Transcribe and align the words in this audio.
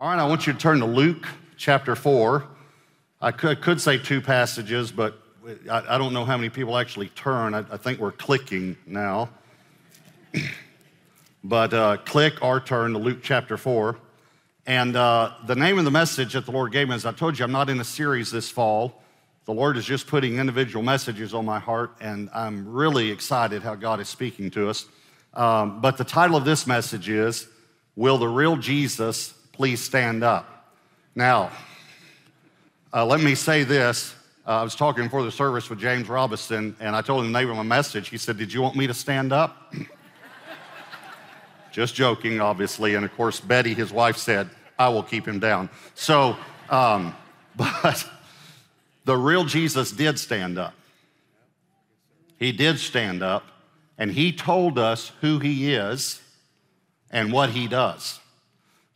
All 0.00 0.08
right, 0.08 0.20
I 0.20 0.28
want 0.28 0.46
you 0.46 0.52
to 0.52 0.58
turn 0.60 0.78
to 0.78 0.86
Luke 0.86 1.26
chapter 1.56 1.96
4. 1.96 2.44
I 3.20 3.32
could, 3.32 3.60
could 3.60 3.80
say 3.80 3.98
two 3.98 4.20
passages, 4.20 4.92
but 4.92 5.20
I, 5.68 5.96
I, 5.96 5.98
don't 5.98 6.12
know 6.12 6.24
how 6.24 6.36
many 6.36 6.50
people 6.50 6.78
actually 6.78 7.08
turn. 7.08 7.52
I, 7.52 7.64
I 7.68 7.78
think 7.78 7.98
we're 7.98 8.12
clicking 8.12 8.76
now. 8.86 9.28
but 11.42 11.74
uh, 11.74 11.96
click 12.04 12.34
or 12.44 12.60
turn 12.60 12.92
to 12.92 12.98
Luke 13.00 13.24
chapter 13.24 13.56
4. 13.56 13.98
And 14.66 14.94
uh, 14.94 15.32
the 15.48 15.56
name 15.56 15.80
of 15.80 15.84
the 15.84 15.90
message 15.90 16.34
that 16.34 16.44
the 16.44 16.52
Lord 16.52 16.70
gave 16.70 16.88
me, 16.88 16.94
as 16.94 17.04
I 17.04 17.10
told 17.10 17.36
you, 17.36 17.44
I'm 17.44 17.50
not 17.50 17.68
in 17.68 17.80
a 17.80 17.84
series 17.84 18.30
this 18.30 18.48
fall. 18.48 19.02
The 19.46 19.52
Lord 19.52 19.76
is 19.76 19.84
just 19.84 20.06
putting 20.06 20.38
individual 20.38 20.84
messages 20.84 21.34
on 21.34 21.44
my 21.44 21.58
heart, 21.58 21.96
and 22.00 22.30
I'm 22.32 22.68
really 22.68 23.10
excited 23.10 23.64
how 23.64 23.74
God 23.74 23.98
is 23.98 24.08
speaking 24.08 24.48
to 24.52 24.70
us. 24.70 24.86
Um, 25.34 25.80
but 25.80 25.96
the 25.96 26.04
title 26.04 26.36
of 26.36 26.44
this 26.44 26.68
message 26.68 27.08
is 27.08 27.48
Will 27.96 28.18
the 28.18 28.28
Real 28.28 28.56
Jesus 28.56 29.34
please 29.58 29.82
stand 29.82 30.22
up. 30.22 30.70
Now, 31.16 31.50
uh, 32.94 33.04
let 33.04 33.20
me 33.20 33.34
say 33.34 33.64
this. 33.64 34.14
Uh, 34.46 34.50
I 34.50 34.62
was 34.62 34.76
talking 34.76 35.02
before 35.02 35.24
the 35.24 35.32
service 35.32 35.68
with 35.68 35.80
James 35.80 36.08
Robison, 36.08 36.76
and 36.78 36.94
I 36.94 37.02
told 37.02 37.24
him 37.24 37.32
the 37.32 37.38
name 37.40 37.50
of 37.50 37.56
my 37.56 37.64
message. 37.64 38.08
He 38.08 38.18
said, 38.18 38.38
Did 38.38 38.52
you 38.52 38.62
want 38.62 38.76
me 38.76 38.86
to 38.86 38.94
stand 38.94 39.32
up? 39.32 39.74
Just 41.72 41.96
joking, 41.96 42.40
obviously. 42.40 42.94
And 42.94 43.04
of 43.04 43.12
course, 43.16 43.40
Betty, 43.40 43.74
his 43.74 43.92
wife, 43.92 44.16
said, 44.16 44.48
I 44.78 44.90
will 44.90 45.02
keep 45.02 45.26
him 45.26 45.40
down. 45.40 45.70
So, 45.96 46.36
um, 46.70 47.12
but 47.56 48.08
the 49.06 49.16
real 49.16 49.44
Jesus 49.44 49.90
did 49.90 50.20
stand 50.20 50.56
up. 50.56 50.74
He 52.38 52.52
did 52.52 52.78
stand 52.78 53.24
up, 53.24 53.44
and 53.98 54.12
he 54.12 54.32
told 54.32 54.78
us 54.78 55.10
who 55.20 55.40
he 55.40 55.74
is 55.74 56.22
and 57.10 57.32
what 57.32 57.50
he 57.50 57.66
does. 57.66 58.20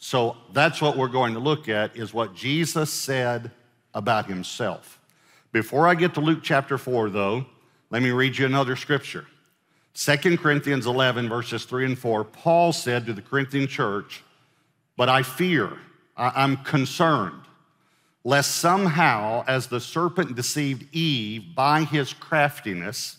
So 0.04 0.36
that's 0.52 0.82
what 0.82 0.96
we're 0.96 1.06
going 1.06 1.34
to 1.34 1.38
look 1.38 1.68
at 1.68 1.96
is 1.96 2.12
what 2.12 2.34
Jesus 2.34 2.92
said 2.92 3.52
about 3.94 4.26
himself. 4.26 4.98
Before 5.52 5.86
I 5.86 5.94
get 5.94 6.14
to 6.14 6.20
Luke 6.20 6.40
chapter 6.42 6.76
4 6.76 7.08
though, 7.08 7.46
let 7.90 8.02
me 8.02 8.10
read 8.10 8.36
you 8.36 8.44
another 8.44 8.74
scripture. 8.74 9.26
2 9.94 10.38
Corinthians 10.38 10.86
11 10.86 11.28
verses 11.28 11.64
3 11.66 11.84
and 11.84 11.96
4, 11.96 12.24
Paul 12.24 12.72
said 12.72 13.06
to 13.06 13.12
the 13.12 13.22
Corinthian 13.22 13.68
church, 13.68 14.24
"But 14.96 15.08
I 15.08 15.22
fear, 15.22 15.78
I'm 16.16 16.56
concerned 16.56 17.44
lest 18.24 18.56
somehow 18.56 19.44
as 19.46 19.68
the 19.68 19.80
serpent 19.80 20.34
deceived 20.34 20.92
Eve 20.92 21.54
by 21.54 21.84
his 21.84 22.12
craftiness, 22.12 23.18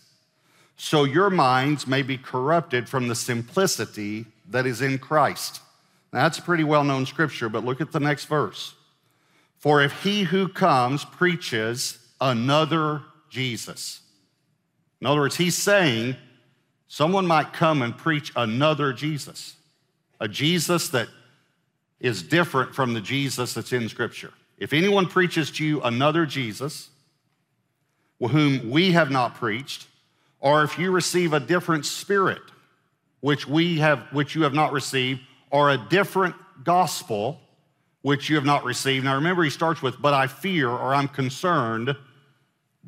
so 0.76 1.04
your 1.04 1.30
minds 1.30 1.86
may 1.86 2.02
be 2.02 2.18
corrupted 2.18 2.90
from 2.90 3.08
the 3.08 3.14
simplicity 3.14 4.26
that 4.50 4.66
is 4.66 4.82
in 4.82 4.98
Christ." 4.98 5.62
That's 6.14 6.38
a 6.38 6.42
pretty 6.42 6.62
well 6.62 6.84
known 6.84 7.06
scripture, 7.06 7.48
but 7.48 7.64
look 7.64 7.80
at 7.80 7.90
the 7.90 7.98
next 7.98 8.26
verse. 8.26 8.74
For 9.58 9.82
if 9.82 10.04
he 10.04 10.22
who 10.22 10.46
comes 10.46 11.04
preaches 11.04 11.98
another 12.20 13.02
Jesus, 13.30 14.00
in 15.00 15.08
other 15.08 15.20
words, 15.20 15.36
he's 15.36 15.56
saying 15.56 16.16
someone 16.86 17.26
might 17.26 17.52
come 17.52 17.82
and 17.82 17.96
preach 17.96 18.32
another 18.36 18.92
Jesus, 18.92 19.56
a 20.20 20.28
Jesus 20.28 20.88
that 20.90 21.08
is 21.98 22.22
different 22.22 22.74
from 22.74 22.94
the 22.94 23.00
Jesus 23.00 23.52
that's 23.54 23.72
in 23.72 23.88
Scripture. 23.88 24.32
If 24.56 24.72
anyone 24.72 25.06
preaches 25.06 25.50
to 25.52 25.64
you 25.64 25.82
another 25.82 26.26
Jesus, 26.26 26.90
whom 28.20 28.70
we 28.70 28.92
have 28.92 29.10
not 29.10 29.34
preached, 29.34 29.88
or 30.40 30.62
if 30.62 30.78
you 30.78 30.90
receive 30.92 31.32
a 31.32 31.40
different 31.40 31.84
spirit, 31.84 32.42
which 33.20 33.48
we 33.48 33.78
have, 33.78 34.00
which 34.12 34.34
you 34.34 34.44
have 34.44 34.54
not 34.54 34.72
received, 34.72 35.20
or 35.54 35.70
a 35.70 35.78
different 35.78 36.34
gospel 36.64 37.40
which 38.02 38.28
you 38.28 38.34
have 38.34 38.44
not 38.44 38.64
received. 38.64 39.04
Now 39.04 39.14
remember, 39.14 39.44
he 39.44 39.50
starts 39.50 39.80
with, 39.80 40.02
but 40.02 40.12
I 40.12 40.26
fear 40.26 40.68
or 40.68 40.92
I'm 40.92 41.06
concerned 41.06 41.96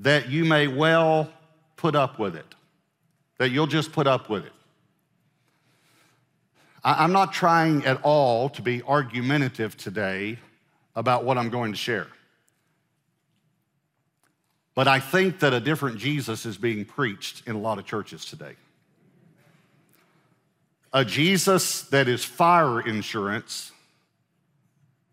that 0.00 0.28
you 0.28 0.44
may 0.44 0.66
well 0.66 1.30
put 1.76 1.94
up 1.94 2.18
with 2.18 2.34
it, 2.34 2.56
that 3.38 3.50
you'll 3.50 3.68
just 3.68 3.92
put 3.92 4.08
up 4.08 4.28
with 4.28 4.44
it. 4.44 4.52
I'm 6.82 7.12
not 7.12 7.32
trying 7.32 7.84
at 7.84 8.00
all 8.02 8.48
to 8.50 8.62
be 8.62 8.82
argumentative 8.82 9.76
today 9.76 10.36
about 10.96 11.22
what 11.22 11.38
I'm 11.38 11.50
going 11.50 11.70
to 11.70 11.78
share. 11.78 12.08
But 14.74 14.88
I 14.88 14.98
think 14.98 15.38
that 15.38 15.54
a 15.54 15.60
different 15.60 15.98
Jesus 15.98 16.44
is 16.44 16.56
being 16.56 16.84
preached 16.84 17.46
in 17.46 17.54
a 17.54 17.60
lot 17.60 17.78
of 17.78 17.84
churches 17.84 18.24
today 18.24 18.56
a 20.96 21.04
Jesus 21.04 21.82
that 21.82 22.08
is 22.08 22.24
fire 22.24 22.80
insurance 22.80 23.70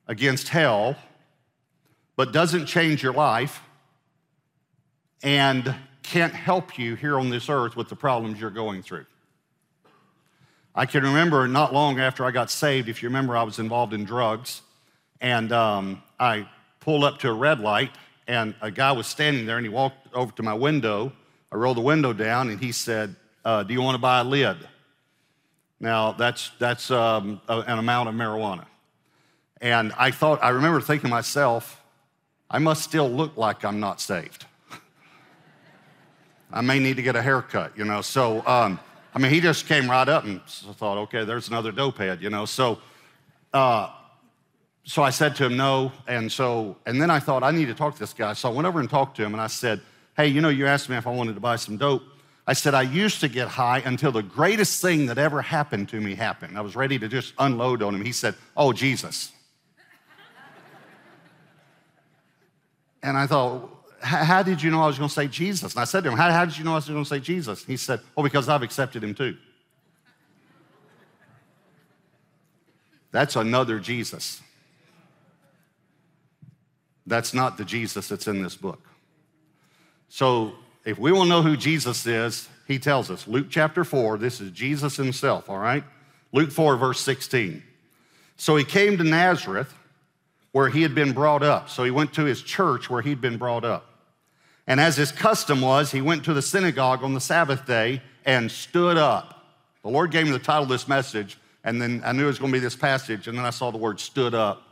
against 0.08 0.48
hell, 0.48 0.96
but 2.16 2.32
doesn't 2.32 2.68
change 2.68 3.04
your 3.04 3.12
life 3.12 3.62
and 5.24 5.76
can't 6.02 6.34
help 6.34 6.80
you 6.80 6.96
here 6.96 7.20
on 7.20 7.30
this 7.30 7.50
earth 7.50 7.76
with 7.76 7.90
the 7.90 7.98
problems 7.98 8.40
you're 8.40 8.50
going 8.50 8.82
through. 8.82 9.06
I 10.74 10.86
can 10.86 11.04
remember 11.04 11.50
not 11.50 11.74
long 11.74 12.00
after 12.00 12.24
I 12.24 12.32
got 12.32 12.50
saved, 12.50 12.88
if 12.88 13.04
you 13.04 13.10
remember, 13.10 13.36
I 13.36 13.44
was 13.44 13.60
involved 13.60 13.94
in 13.94 14.06
drugs, 14.06 14.62
and 15.20 15.52
um, 15.52 16.02
I 16.18 16.48
pulled 16.80 17.04
up 17.04 17.20
to 17.20 17.30
a 17.30 17.34
red 17.34 17.60
light, 17.60 17.92
and 18.26 18.56
a 18.62 18.72
guy 18.72 18.94
was 18.94 19.06
standing 19.06 19.46
there, 19.46 19.58
and 19.58 19.66
he 19.66 19.70
walked 19.70 20.14
over 20.14 20.32
to 20.32 20.44
my 20.44 20.54
window. 20.54 21.12
I 21.52 21.58
rolled 21.58 21.76
the 21.76 21.82
window 21.82 22.14
down, 22.14 22.50
and 22.50 22.58
he 22.58 22.72
said, 22.72 23.18
uh, 23.44 23.64
Do 23.64 23.74
you 23.74 23.82
want 23.82 23.96
to 23.96 24.02
buy 24.02 24.22
a 24.22 24.24
lid? 24.24 24.56
Now, 25.84 26.14
that's, 26.14 26.50
that's 26.60 26.90
um, 26.92 27.42
an 27.50 27.78
amount 27.78 28.08
of 28.08 28.16
marijuana. 28.16 28.64
And 29.60 29.92
I 29.98 30.12
thought, 30.12 30.42
I 30.42 30.52
remember 30.52 30.80
thinking 30.80 31.10
myself, 31.10 31.84
I 32.50 32.60
must 32.60 32.84
still 32.84 33.10
look 33.10 33.36
like 33.36 33.66
I'm 33.66 33.82
not 33.82 34.00
saved. 34.00 34.46
I 36.54 36.62
may 36.62 36.80
need 36.80 36.96
to 36.96 37.02
get 37.02 37.18
a 37.18 37.22
haircut, 37.22 37.78
you 37.78 37.84
know. 37.84 38.02
So, 38.02 38.48
um, 38.48 38.80
I 39.14 39.20
mean, 39.20 39.30
he 39.30 39.42
just 39.42 39.68
came 39.68 39.90
right 39.90 40.08
up 40.08 40.24
and 40.24 40.42
thought, 40.46 41.00
okay, 41.00 41.26
there's 41.26 41.50
another 41.50 41.74
dope 41.74 41.98
head, 41.98 42.22
you 42.22 42.30
know. 42.30 42.46
So, 42.46 42.80
uh, 43.54 43.90
so 44.86 45.04
I 45.04 45.10
said 45.10 45.36
to 45.36 45.48
him, 45.48 45.58
no. 45.58 45.92
And 46.08 46.32
so, 46.32 46.78
and 46.86 47.02
then 47.02 47.12
I 47.12 47.20
thought, 47.20 47.44
I 47.44 47.52
need 47.52 47.66
to 47.66 47.74
talk 47.74 47.96
to 47.96 48.00
this 48.00 48.14
guy. 48.14 48.32
So 48.32 48.50
I 48.50 48.54
went 48.54 48.68
over 48.70 48.80
and 48.80 48.90
talked 48.90 49.18
to 49.18 49.26
him 49.26 49.34
and 49.34 49.42
I 49.42 49.48
said, 49.48 49.82
hey, 50.16 50.28
you 50.28 50.40
know, 50.40 50.48
you 50.48 50.66
asked 50.66 50.88
me 50.88 50.96
if 50.96 51.06
I 51.06 51.12
wanted 51.12 51.34
to 51.34 51.42
buy 51.42 51.58
some 51.58 51.76
dope. 51.76 52.04
I 52.46 52.54
said, 52.54 52.74
I 52.74 52.82
used 52.82 53.22
to 53.22 53.30
get 53.30 53.48
high 53.48 53.80
until 53.80 54.12
the 54.12 54.22
greatest 54.22 54.82
thing 54.82 55.06
that 55.06 55.18
ever 55.18 55.42
happened 55.42 55.88
to 55.90 56.02
me 56.02 56.14
happened. 56.14 56.58
I 56.58 56.62
was 56.62 56.76
ready 56.76 57.00
to 57.00 57.08
just 57.08 57.34
unload 57.40 57.82
on 57.82 57.96
him. 57.96 58.04
He 58.04 58.12
said, 58.12 58.36
Oh, 58.58 58.74
Jesus. 58.74 59.32
and 63.02 63.18
I 63.18 63.28
thought, 63.28 63.70
How 64.02 64.44
did 64.44 64.62
you 64.62 64.72
know 64.72 64.82
I 64.82 64.88
was 64.88 64.98
going 64.98 65.08
to 65.08 65.14
say 65.14 65.28
Jesus? 65.28 65.74
And 65.74 65.82
I 65.82 65.86
said 65.86 66.04
to 66.04 66.12
him, 66.12 66.18
how, 66.18 66.32
how 66.32 66.44
did 66.44 66.58
you 66.58 66.66
know 66.66 66.74
I 66.74 66.76
was 66.76 66.90
going 66.90 67.04
to 67.04 67.10
say 67.10 67.22
Jesus? 67.22 67.64
He 67.64 67.78
said, 67.78 68.02
Oh, 68.18 68.24
because 68.24 68.50
I've 68.50 68.62
accepted 68.62 69.04
him 69.04 69.16
too. 69.16 69.38
That's 73.12 73.38
another 73.38 73.80
Jesus. 73.80 74.42
That's 77.06 77.34
not 77.34 77.58
the 77.58 77.64
Jesus 77.64 78.10
that's 78.10 78.28
in 78.28 78.42
this 78.42 78.56
book. 78.56 78.82
So 80.10 80.54
if 80.86 81.00
we 81.00 81.12
want 81.12 81.26
to 81.26 81.30
know 81.30 81.42
who 81.42 81.56
Jesus 81.56 82.06
is, 82.06 82.50
he 82.68 82.80
tells 82.80 83.10
us. 83.10 83.28
Luke 83.28 83.48
chapter 83.50 83.84
4, 83.84 84.18
this 84.18 84.42
is 84.42 84.52
Jesus 84.52 84.96
himself, 84.96 85.50
all 85.50 85.60
right? 85.60 85.84
Luke 86.32 86.52
4, 86.52 86.78
verse 86.78 87.00
16. 87.02 87.64
So 88.38 88.56
he 88.56 88.64
came 88.64 88.98
to 88.98 89.04
Nazareth 89.04 89.74
where 90.52 90.70
he 90.70 90.82
had 90.82 90.96
been 90.96 91.14
brought 91.14 91.44
up. 91.44 91.70
So 91.70 91.84
he 91.84 91.92
went 91.92 92.14
to 92.14 92.24
his 92.24 92.42
church 92.42 92.90
where 92.90 93.02
he'd 93.02 93.22
been 93.22 93.38
brought 93.38 93.66
up. 93.66 93.86
And 94.68 94.80
as 94.80 94.96
his 94.96 95.12
custom 95.12 95.62
was, 95.62 95.92
he 95.92 96.02
went 96.02 96.24
to 96.26 96.34
the 96.34 96.42
synagogue 96.42 97.04
on 97.04 97.14
the 97.14 97.20
Sabbath 97.20 97.66
day 97.66 98.02
and 98.26 98.50
stood 98.50 98.98
up. 98.98 99.46
The 99.84 99.90
Lord 99.90 100.12
gave 100.12 100.26
me 100.26 100.32
the 100.32 100.40
title 100.40 100.64
of 100.64 100.70
this 100.70 100.88
message, 100.88 101.38
and 101.64 101.82
then 101.82 102.02
I 102.06 102.14
knew 102.14 102.24
it 102.24 102.28
was 102.28 102.40
going 102.40 102.52
to 102.52 102.56
be 102.56 102.64
this 102.64 102.76
passage, 102.76 103.28
and 103.28 103.38
then 103.38 103.46
I 103.46 103.50
saw 103.50 103.72
the 103.72 103.78
word 103.78 104.00
stood 104.00 104.34
up. 104.34 104.64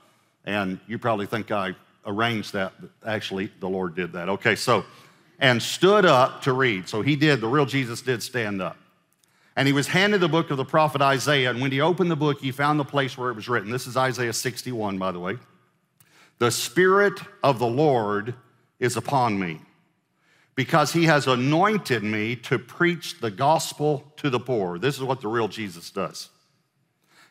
And 0.45 0.79
you 0.87 0.97
probably 0.97 1.25
think 1.25 1.51
I 1.51 1.75
arranged 2.05 2.53
that, 2.53 2.73
but 2.79 2.89
actually 3.05 3.51
the 3.59 3.67
Lord 3.67 3.95
did 3.95 4.13
that. 4.13 4.29
Okay, 4.29 4.55
so 4.55 4.85
and 5.41 5.61
stood 5.61 6.05
up 6.05 6.43
to 6.43 6.53
read. 6.53 6.87
So 6.87 7.01
he 7.01 7.15
did, 7.15 7.41
the 7.41 7.47
real 7.47 7.65
Jesus 7.65 8.01
did 8.01 8.21
stand 8.21 8.61
up. 8.61 8.77
And 9.55 9.67
he 9.67 9.73
was 9.73 9.87
handed 9.87 10.21
the 10.21 10.29
book 10.29 10.51
of 10.51 10.57
the 10.57 10.63
prophet 10.63 11.01
Isaiah. 11.01 11.49
And 11.49 11.59
when 11.59 11.71
he 11.71 11.81
opened 11.81 12.09
the 12.09 12.15
book, 12.15 12.39
he 12.39 12.51
found 12.51 12.79
the 12.79 12.85
place 12.85 13.17
where 13.17 13.31
it 13.31 13.35
was 13.35 13.49
written. 13.49 13.71
This 13.71 13.87
is 13.87 13.97
Isaiah 13.97 14.31
61, 14.31 14.97
by 14.97 15.11
the 15.11 15.19
way. 15.19 15.37
The 16.37 16.51
Spirit 16.51 17.19
of 17.43 17.59
the 17.59 17.67
Lord 17.67 18.35
is 18.79 18.95
upon 18.95 19.37
me 19.37 19.59
because 20.55 20.93
he 20.93 21.05
has 21.05 21.27
anointed 21.27 22.03
me 22.03 22.35
to 22.35 22.59
preach 22.59 23.19
the 23.19 23.31
gospel 23.31 24.11
to 24.17 24.29
the 24.29 24.39
poor. 24.39 24.77
This 24.77 24.95
is 24.95 25.03
what 25.03 25.21
the 25.21 25.27
real 25.27 25.47
Jesus 25.47 25.89
does. 25.89 26.29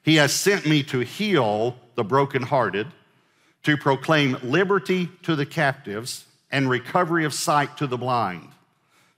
He 0.03 0.17
has 0.17 0.33
sent 0.33 0.67
me 0.67 0.83
to 0.85 1.01
heal 1.01 1.77
the 1.95 2.05
brokenhearted, 2.05 2.89
to 3.63 3.77
proclaim 3.77 4.37
liberty 4.43 5.09
to 5.23 5.37
the 5.37 5.47
captives 5.47 6.25
and 6.51 6.69
recovery 6.69 7.25
of 7.25 7.35
sight 7.35 7.77
to 7.79 7.87
the 7.87 7.99
blind, 7.99 8.49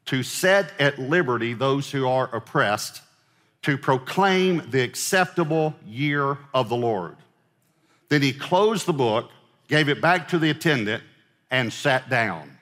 to 0.06 0.23
set 0.23 0.73
at 0.79 0.99
liberty 0.99 1.55
those 1.55 1.90
who 1.90 2.06
are 2.06 2.34
oppressed, 2.34 3.02
to 3.62 3.79
proclaim 3.79 4.70
the 4.70 4.82
acceptable 4.82 5.75
year 5.87 6.37
of 6.52 6.69
the 6.69 6.76
Lord. 6.76 7.17
Then 8.08 8.23
he 8.23 8.32
closed 8.32 8.87
the 8.87 8.93
book, 8.93 9.31
gave 9.69 9.88
it 9.88 10.00
back 10.00 10.29
to 10.29 10.38
the 10.38 10.50
attendant, 10.50 11.02
and 11.50 11.73
sat 11.73 12.11
down. 12.11 12.58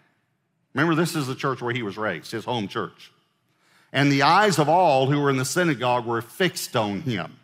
Remember, 0.75 0.95
this 0.95 1.17
is 1.17 1.27
the 1.27 1.35
church 1.35 1.61
where 1.61 1.75
he 1.75 1.83
was 1.83 1.97
raised, 1.97 2.31
his 2.31 2.45
home 2.45 2.69
church. 2.69 3.11
And 3.93 4.13
the 4.13 4.23
eyes 4.23 4.59
of 4.59 4.69
all 4.69 5.07
who 5.07 5.21
were 5.21 5.31
in 5.31 5.37
the 5.37 5.45
synagogue 5.45 6.07
were 6.07 6.23
fixed 6.23 6.77
on 6.77 7.01
him. 7.01 7.37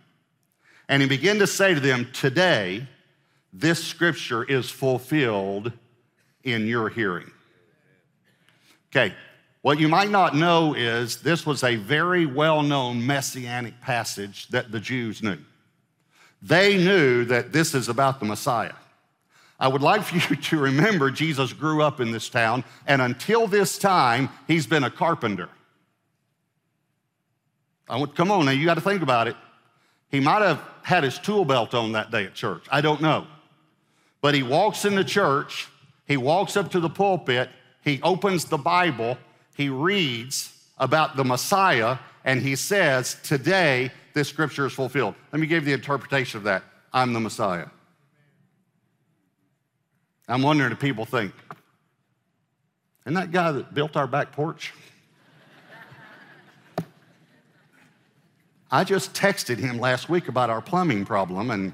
And 0.88 1.02
he 1.02 1.08
began 1.08 1.38
to 1.40 1.46
say 1.46 1.74
to 1.74 1.80
them, 1.80 2.08
Today, 2.12 2.86
this 3.52 3.82
scripture 3.82 4.44
is 4.44 4.70
fulfilled 4.70 5.72
in 6.46 6.66
your 6.66 6.88
hearing. 6.88 7.30
Okay, 8.90 9.14
what 9.62 9.80
you 9.80 9.88
might 9.88 10.10
not 10.10 10.34
know 10.34 10.74
is 10.74 11.20
this 11.20 11.44
was 11.44 11.64
a 11.64 11.74
very 11.74 12.24
well 12.24 12.62
known 12.62 13.04
messianic 13.04 13.80
passage 13.80 14.46
that 14.48 14.70
the 14.70 14.80
Jews 14.80 15.22
knew. 15.22 15.38
They 16.40 16.76
knew 16.76 17.24
that 17.24 17.52
this 17.52 17.74
is 17.74 17.88
about 17.88 18.20
the 18.20 18.26
Messiah. 18.26 18.74
I 19.58 19.68
would 19.68 19.82
like 19.82 20.02
for 20.02 20.16
you 20.30 20.40
to 20.40 20.58
remember 20.58 21.10
Jesus 21.10 21.52
grew 21.52 21.82
up 21.82 22.00
in 22.00 22.12
this 22.12 22.28
town, 22.28 22.62
and 22.86 23.02
until 23.02 23.48
this 23.48 23.76
time, 23.76 24.28
he's 24.46 24.66
been 24.66 24.84
a 24.84 24.90
carpenter. 24.90 25.48
I 27.88 27.96
went, 27.98 28.14
come 28.14 28.30
on 28.30 28.44
now, 28.44 28.52
you 28.52 28.64
got 28.64 28.74
to 28.74 28.80
think 28.80 29.02
about 29.02 29.28
it. 29.28 29.36
He 30.10 30.20
might 30.20 30.42
have 30.42 30.62
had 30.82 31.02
his 31.02 31.18
tool 31.18 31.44
belt 31.44 31.74
on 31.74 31.92
that 31.92 32.10
day 32.10 32.24
at 32.24 32.34
church. 32.34 32.64
I 32.70 32.80
don't 32.80 33.00
know. 33.00 33.26
But 34.20 34.34
he 34.34 34.42
walks 34.42 34.84
into 34.84 35.04
church, 35.04 35.68
he 36.06 36.16
walks 36.16 36.56
up 36.56 36.70
to 36.72 36.80
the 36.80 36.88
pulpit, 36.88 37.50
he 37.82 38.00
opens 38.02 38.44
the 38.44 38.58
Bible, 38.58 39.18
he 39.56 39.68
reads 39.68 40.52
about 40.78 41.16
the 41.16 41.24
Messiah, 41.24 41.98
and 42.24 42.42
he 42.42 42.56
says, 42.56 43.16
Today 43.22 43.90
this 44.14 44.28
scripture 44.28 44.66
is 44.66 44.72
fulfilled. 44.72 45.14
Let 45.32 45.40
me 45.40 45.46
give 45.46 45.64
the 45.64 45.72
interpretation 45.72 46.38
of 46.38 46.44
that. 46.44 46.62
I'm 46.92 47.12
the 47.12 47.20
Messiah. 47.20 47.66
I'm 50.28 50.42
wondering 50.42 50.72
if 50.72 50.80
people 50.80 51.04
think, 51.04 51.32
isn't 53.04 53.14
that 53.14 53.30
guy 53.30 53.52
that 53.52 53.74
built 53.74 53.96
our 53.96 54.08
back 54.08 54.32
porch? 54.32 54.72
I 58.70 58.82
just 58.82 59.14
texted 59.14 59.58
him 59.58 59.78
last 59.78 60.08
week 60.08 60.28
about 60.28 60.50
our 60.50 60.60
plumbing 60.60 61.04
problem, 61.04 61.50
and 61.52 61.72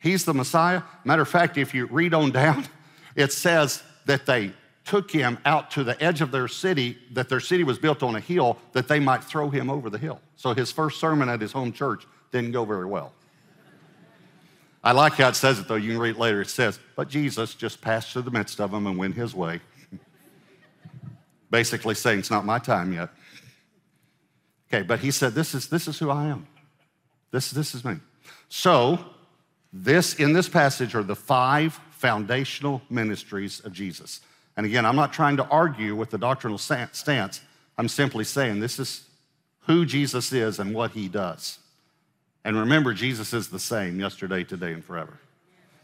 he's 0.00 0.24
the 0.24 0.34
Messiah. 0.34 0.82
Matter 1.04 1.22
of 1.22 1.28
fact, 1.28 1.56
if 1.56 1.72
you 1.72 1.86
read 1.86 2.12
on 2.12 2.32
down, 2.32 2.66
it 3.14 3.32
says 3.32 3.82
that 4.06 4.26
they 4.26 4.52
took 4.84 5.10
him 5.10 5.38
out 5.44 5.70
to 5.70 5.84
the 5.84 6.02
edge 6.02 6.20
of 6.20 6.32
their 6.32 6.48
city, 6.48 6.98
that 7.12 7.28
their 7.28 7.38
city 7.40 7.62
was 7.62 7.78
built 7.78 8.02
on 8.02 8.16
a 8.16 8.20
hill, 8.20 8.58
that 8.72 8.88
they 8.88 8.98
might 8.98 9.22
throw 9.22 9.48
him 9.48 9.70
over 9.70 9.88
the 9.88 9.98
hill. 9.98 10.20
So 10.36 10.52
his 10.52 10.72
first 10.72 10.98
sermon 10.98 11.28
at 11.28 11.40
his 11.40 11.52
home 11.52 11.72
church 11.72 12.04
didn't 12.32 12.52
go 12.52 12.64
very 12.64 12.86
well. 12.86 13.12
I 14.84 14.92
like 14.92 15.12
how 15.12 15.28
it 15.28 15.36
says 15.36 15.58
it 15.58 15.68
though. 15.68 15.76
You 15.76 15.92
can 15.92 15.98
read 16.00 16.16
it 16.16 16.18
later. 16.18 16.40
It 16.40 16.48
says, 16.48 16.80
But 16.96 17.08
Jesus 17.08 17.54
just 17.54 17.80
passed 17.80 18.12
through 18.12 18.22
the 18.22 18.30
midst 18.30 18.60
of 18.60 18.72
them 18.72 18.86
and 18.86 18.98
went 18.98 19.14
his 19.14 19.34
way. 19.34 19.60
Basically 21.50 21.94
saying, 21.94 22.20
It's 22.20 22.30
not 22.30 22.44
my 22.44 22.58
time 22.58 22.92
yet. 22.92 23.10
Okay, 24.72 24.82
but 24.82 25.00
he 25.00 25.10
said, 25.10 25.34
This 25.34 25.54
is, 25.54 25.68
this 25.68 25.88
is 25.88 25.98
who 25.98 26.10
I 26.10 26.26
am. 26.26 26.46
This, 27.30 27.50
this 27.50 27.74
is 27.74 27.84
me. 27.84 27.96
So, 28.48 28.98
this 29.72 30.14
in 30.14 30.32
this 30.32 30.48
passage 30.48 30.94
are 30.94 31.02
the 31.02 31.16
five 31.16 31.78
foundational 31.90 32.82
ministries 32.90 33.60
of 33.60 33.72
Jesus. 33.72 34.20
And 34.56 34.66
again, 34.66 34.84
I'm 34.84 34.96
not 34.96 35.12
trying 35.12 35.36
to 35.36 35.46
argue 35.48 35.94
with 35.94 36.10
the 36.10 36.18
doctrinal 36.18 36.58
stance. 36.58 37.40
I'm 37.78 37.88
simply 37.88 38.24
saying 38.24 38.60
this 38.60 38.78
is 38.78 39.04
who 39.60 39.84
Jesus 39.84 40.32
is 40.32 40.58
and 40.58 40.74
what 40.74 40.90
he 40.92 41.08
does. 41.08 41.58
And 42.44 42.56
remember, 42.56 42.92
Jesus 42.94 43.32
is 43.32 43.48
the 43.48 43.58
same 43.58 44.00
yesterday, 44.00 44.44
today, 44.44 44.72
and 44.72 44.84
forever. 44.84 45.18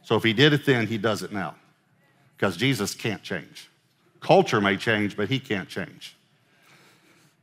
So 0.02 0.16
if 0.16 0.22
he 0.22 0.32
did 0.32 0.52
it 0.52 0.64
then, 0.64 0.86
he 0.86 0.98
does 0.98 1.22
it 1.22 1.32
now. 1.32 1.54
Because 2.36 2.56
Jesus 2.56 2.94
can't 2.94 3.22
change. 3.22 3.68
Culture 4.20 4.60
may 4.60 4.76
change, 4.76 5.16
but 5.16 5.28
he 5.28 5.38
can't 5.38 5.68
change. 5.68 6.16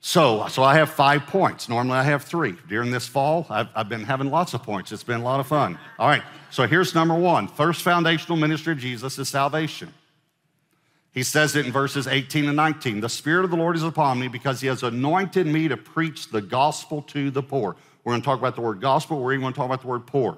So, 0.06 0.46
so 0.50 0.64
I 0.64 0.76
have 0.76 0.90
five 0.90 1.28
points. 1.28 1.70
Normally 1.70 1.98
I 1.98 2.04
have 2.04 2.24
three. 2.24 2.56
During 2.68 2.92
this 2.92 3.08
fall, 3.08 3.48
I've, 3.50 3.70
I've 3.74 3.88
been 3.88 4.04
having 4.04 4.30
lots 4.30 4.54
of 4.54 4.62
points. 4.62 4.92
It's 4.92 5.02
been 5.02 5.22
a 5.22 5.24
lot 5.24 5.40
of 5.40 5.48
fun. 5.48 5.80
All 5.98 6.10
right, 6.10 6.22
so 6.50 6.68
here's 6.68 6.94
number 6.94 7.16
one. 7.16 7.48
First 7.48 7.84
foundational 7.84 8.38
ministry 8.38 8.74
of 8.74 8.80
Jesus 8.80 9.18
is 9.18 9.30
salvation. 9.30 9.94
He 11.14 11.24
says 11.24 11.56
it 11.56 11.66
in 11.66 11.72
verses 11.72 12.06
18 12.06 12.48
and 12.48 12.58
19. 12.58 13.00
The 13.00 13.08
Spirit 13.08 13.46
of 13.46 13.52
the 13.52 13.56
Lord 13.56 13.78
is 13.78 13.84
upon 13.84 14.20
me 14.20 14.28
because 14.28 14.60
he 14.60 14.68
has 14.68 14.84
anointed 14.84 15.48
me 15.48 15.70
to 15.70 15.78
preach 15.78 16.32
the 16.32 16.42
gospel 16.42 17.02
to 17.04 17.32
the 17.32 17.42
poor. 17.42 17.78
We're 18.04 18.12
going 18.12 18.22
to 18.22 18.26
talk 18.26 18.40
about 18.40 18.56
the 18.56 18.62
word 18.62 18.82
gospel. 18.82 19.22
We're 19.22 19.32
even 19.32 19.44
going 19.44 19.54
to 19.54 19.58
talk 19.58 19.68
about 19.68 19.84
the 19.84 19.88
word 19.88 20.06
poor. 20.06 20.38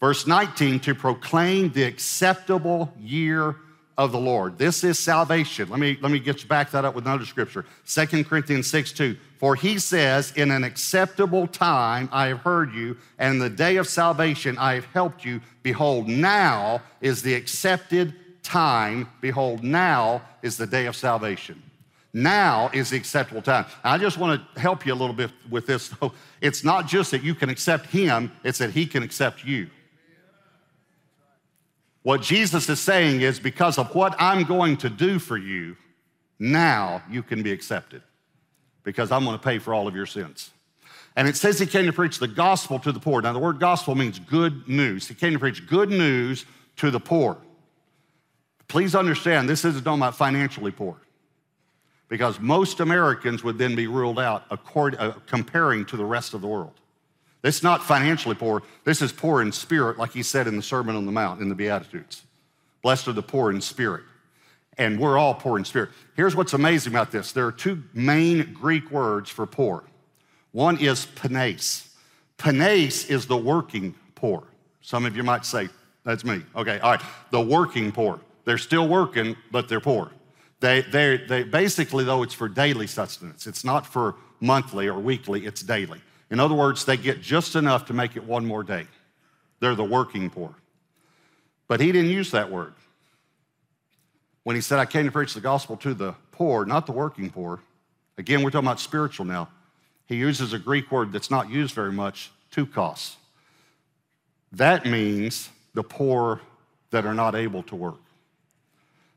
Verse 0.00 0.26
19, 0.26 0.80
to 0.80 0.96
proclaim 0.96 1.70
the 1.70 1.84
acceptable 1.84 2.92
year 2.98 3.54
of 4.00 4.12
the 4.12 4.18
Lord. 4.18 4.56
This 4.56 4.82
is 4.82 4.98
salvation. 4.98 5.68
Let 5.68 5.78
me, 5.78 5.98
let 6.00 6.10
me 6.10 6.18
get 6.18 6.42
you 6.42 6.48
back 6.48 6.70
that 6.70 6.86
up 6.86 6.94
with 6.94 7.04
another 7.04 7.26
scripture. 7.26 7.66
2 7.86 8.24
Corinthians 8.24 8.66
6 8.70 8.92
2. 8.92 9.14
For 9.38 9.54
he 9.54 9.78
says, 9.78 10.32
In 10.36 10.50
an 10.50 10.64
acceptable 10.64 11.46
time 11.46 12.08
I 12.10 12.28
have 12.28 12.38
heard 12.38 12.72
you, 12.72 12.96
and 13.18 13.34
in 13.34 13.38
the 13.38 13.50
day 13.50 13.76
of 13.76 13.86
salvation 13.86 14.56
I 14.56 14.76
have 14.76 14.86
helped 14.86 15.26
you. 15.26 15.42
Behold, 15.62 16.08
now 16.08 16.80
is 17.02 17.20
the 17.20 17.34
accepted 17.34 18.14
time. 18.42 19.06
Behold, 19.20 19.62
now 19.62 20.22
is 20.40 20.56
the 20.56 20.66
day 20.66 20.86
of 20.86 20.96
salvation. 20.96 21.62
Now 22.14 22.70
is 22.72 22.88
the 22.88 22.96
acceptable 22.96 23.42
time. 23.42 23.66
I 23.84 23.98
just 23.98 24.16
want 24.16 24.40
to 24.54 24.60
help 24.60 24.86
you 24.86 24.94
a 24.94 24.96
little 24.96 25.14
bit 25.14 25.30
with 25.50 25.66
this. 25.66 25.88
though. 25.88 26.14
It's 26.40 26.64
not 26.64 26.88
just 26.88 27.10
that 27.10 27.22
you 27.22 27.34
can 27.34 27.50
accept 27.50 27.84
him, 27.84 28.32
it's 28.44 28.58
that 28.58 28.70
he 28.70 28.86
can 28.86 29.02
accept 29.02 29.44
you. 29.44 29.68
What 32.02 32.22
Jesus 32.22 32.68
is 32.68 32.80
saying 32.80 33.20
is 33.20 33.38
because 33.38 33.78
of 33.78 33.94
what 33.94 34.14
I'm 34.18 34.44
going 34.44 34.76
to 34.78 34.88
do 34.88 35.18
for 35.18 35.36
you, 35.36 35.76
now 36.38 37.02
you 37.10 37.22
can 37.22 37.42
be 37.42 37.52
accepted 37.52 38.02
because 38.82 39.12
I'm 39.12 39.24
going 39.24 39.36
to 39.36 39.42
pay 39.42 39.58
for 39.58 39.74
all 39.74 39.86
of 39.86 39.94
your 39.94 40.06
sins. 40.06 40.50
And 41.16 41.28
it 41.28 41.36
says 41.36 41.58
he 41.58 41.66
came 41.66 41.86
to 41.86 41.92
preach 41.92 42.18
the 42.18 42.28
gospel 42.28 42.78
to 42.78 42.92
the 42.92 43.00
poor. 43.00 43.20
Now, 43.20 43.32
the 43.32 43.38
word 43.38 43.60
gospel 43.60 43.94
means 43.94 44.18
good 44.18 44.66
news. 44.68 45.08
He 45.08 45.14
came 45.14 45.32
to 45.34 45.38
preach 45.38 45.66
good 45.66 45.90
news 45.90 46.46
to 46.76 46.90
the 46.90 47.00
poor. 47.00 47.36
Please 48.68 48.94
understand, 48.94 49.48
this 49.48 49.64
isn't 49.64 49.84
talking 49.84 50.00
about 50.00 50.16
financially 50.16 50.70
poor 50.70 50.96
because 52.08 52.40
most 52.40 52.80
Americans 52.80 53.44
would 53.44 53.58
then 53.58 53.74
be 53.74 53.86
ruled 53.86 54.18
out 54.18 54.44
according, 54.50 54.98
uh, 55.00 55.12
comparing 55.26 55.84
to 55.86 55.96
the 55.96 56.04
rest 56.04 56.32
of 56.32 56.40
the 56.40 56.46
world. 56.46 56.80
This 57.42 57.56
is 57.56 57.62
not 57.62 57.82
financially 57.82 58.34
poor. 58.34 58.62
This 58.84 59.00
is 59.00 59.12
poor 59.12 59.40
in 59.40 59.52
spirit, 59.52 59.98
like 59.98 60.12
he 60.12 60.22
said 60.22 60.46
in 60.46 60.56
the 60.56 60.62
Sermon 60.62 60.96
on 60.96 61.06
the 61.06 61.12
Mount 61.12 61.40
in 61.40 61.48
the 61.48 61.54
Beatitudes. 61.54 62.22
Blessed 62.82 63.08
are 63.08 63.12
the 63.12 63.22
poor 63.22 63.50
in 63.50 63.60
spirit. 63.60 64.04
And 64.78 64.98
we're 64.98 65.18
all 65.18 65.34
poor 65.34 65.58
in 65.58 65.64
spirit. 65.64 65.90
Here's 66.16 66.34
what's 66.34 66.52
amazing 66.52 66.92
about 66.92 67.10
this 67.10 67.32
there 67.32 67.46
are 67.46 67.52
two 67.52 67.82
main 67.92 68.52
Greek 68.52 68.90
words 68.90 69.30
for 69.30 69.46
poor. 69.46 69.84
One 70.52 70.78
is 70.78 71.06
penes. 71.06 71.88
Penes 72.38 73.06
is 73.06 73.26
the 73.26 73.36
working 73.36 73.94
poor. 74.14 74.44
Some 74.80 75.04
of 75.04 75.16
you 75.16 75.22
might 75.22 75.44
say, 75.44 75.68
that's 76.04 76.24
me. 76.24 76.42
Okay, 76.56 76.78
all 76.80 76.92
right. 76.92 77.02
The 77.30 77.40
working 77.40 77.92
poor. 77.92 78.20
They're 78.44 78.58
still 78.58 78.88
working, 78.88 79.36
but 79.50 79.68
they're 79.68 79.80
poor. 79.80 80.10
They, 80.60 80.80
they, 80.82 81.18
they 81.18 81.42
basically, 81.42 82.04
though, 82.04 82.22
it's 82.22 82.34
for 82.34 82.48
daily 82.48 82.86
sustenance. 82.86 83.46
It's 83.46 83.64
not 83.64 83.86
for 83.86 84.16
monthly 84.40 84.88
or 84.88 84.98
weekly, 84.98 85.46
it's 85.46 85.62
daily. 85.62 86.00
In 86.30 86.38
other 86.38 86.54
words, 86.54 86.84
they 86.84 86.96
get 86.96 87.20
just 87.20 87.56
enough 87.56 87.86
to 87.86 87.92
make 87.92 88.16
it 88.16 88.24
one 88.24 88.46
more 88.46 88.62
day. 88.62 88.86
They're 89.58 89.74
the 89.74 89.84
working 89.84 90.30
poor. 90.30 90.54
But 91.66 91.80
he 91.80 91.92
didn't 91.92 92.10
use 92.10 92.30
that 92.30 92.50
word. 92.50 92.74
When 94.44 94.56
he 94.56 94.62
said, 94.62 94.78
I 94.78 94.86
came 94.86 95.06
to 95.06 95.12
preach 95.12 95.34
the 95.34 95.40
gospel 95.40 95.76
to 95.78 95.92
the 95.92 96.14
poor, 96.32 96.64
not 96.64 96.86
the 96.86 96.92
working 96.92 97.30
poor, 97.30 97.60
again, 98.16 98.42
we're 98.42 98.50
talking 98.50 98.66
about 98.66 98.80
spiritual 98.80 99.26
now. 99.26 99.48
He 100.06 100.16
uses 100.16 100.52
a 100.52 100.58
Greek 100.58 100.90
word 100.90 101.12
that's 101.12 101.30
not 101.30 101.50
used 101.50 101.74
very 101.74 101.92
much, 101.92 102.32
ptochos. 102.52 103.16
That 104.52 104.86
means 104.86 105.50
the 105.74 105.82
poor 105.82 106.40
that 106.90 107.06
are 107.06 107.14
not 107.14 107.34
able 107.34 107.62
to 107.64 107.76
work, 107.76 108.00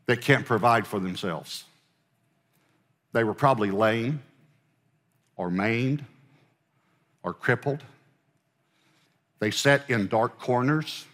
that 0.05 0.22
can't 0.22 0.46
provide 0.46 0.86
for 0.86 1.00
themselves. 1.00 1.63
They 3.13 3.24
were 3.24 3.34
probably 3.34 3.72
lame 3.72 4.22
or 5.36 5.50
maimed 5.50 6.05
or 7.23 7.33
crippled. 7.33 7.83
They 9.39 9.51
sat 9.51 9.89
in 9.89 10.07
dark 10.07 10.39
corners 10.39 11.05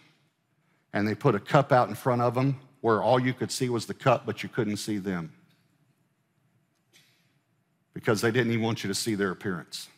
and 0.92 1.06
they 1.06 1.14
put 1.14 1.34
a 1.34 1.40
cup 1.40 1.72
out 1.72 1.88
in 1.88 1.94
front 1.94 2.22
of 2.22 2.34
them 2.34 2.60
where 2.80 3.02
all 3.02 3.18
you 3.18 3.32
could 3.32 3.50
see 3.50 3.68
was 3.68 3.86
the 3.86 3.94
cup, 3.94 4.26
but 4.26 4.42
you 4.42 4.48
couldn't 4.48 4.76
see 4.76 4.98
them 4.98 5.32
because 7.94 8.20
they 8.20 8.30
didn't 8.30 8.52
even 8.52 8.64
want 8.64 8.82
you 8.84 8.88
to 8.88 8.94
see 8.94 9.14
their 9.14 9.30
appearance. 9.30 9.88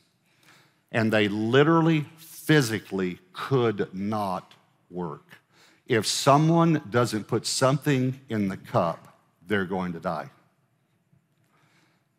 And 0.91 1.13
they 1.13 1.29
literally, 1.29 2.07
physically 2.17 3.19
could 3.33 3.89
not 3.95 4.53
work. 4.91 5.39
If 5.87 6.07
someone 6.07 6.83
doesn't 6.91 7.25
put 7.25 7.47
something 7.47 8.21
in 8.29 8.49
the 8.49 8.57
cup, 8.57 9.19
they're 9.47 9.65
going 9.65 9.93
to 9.93 10.01
die. 10.01 10.31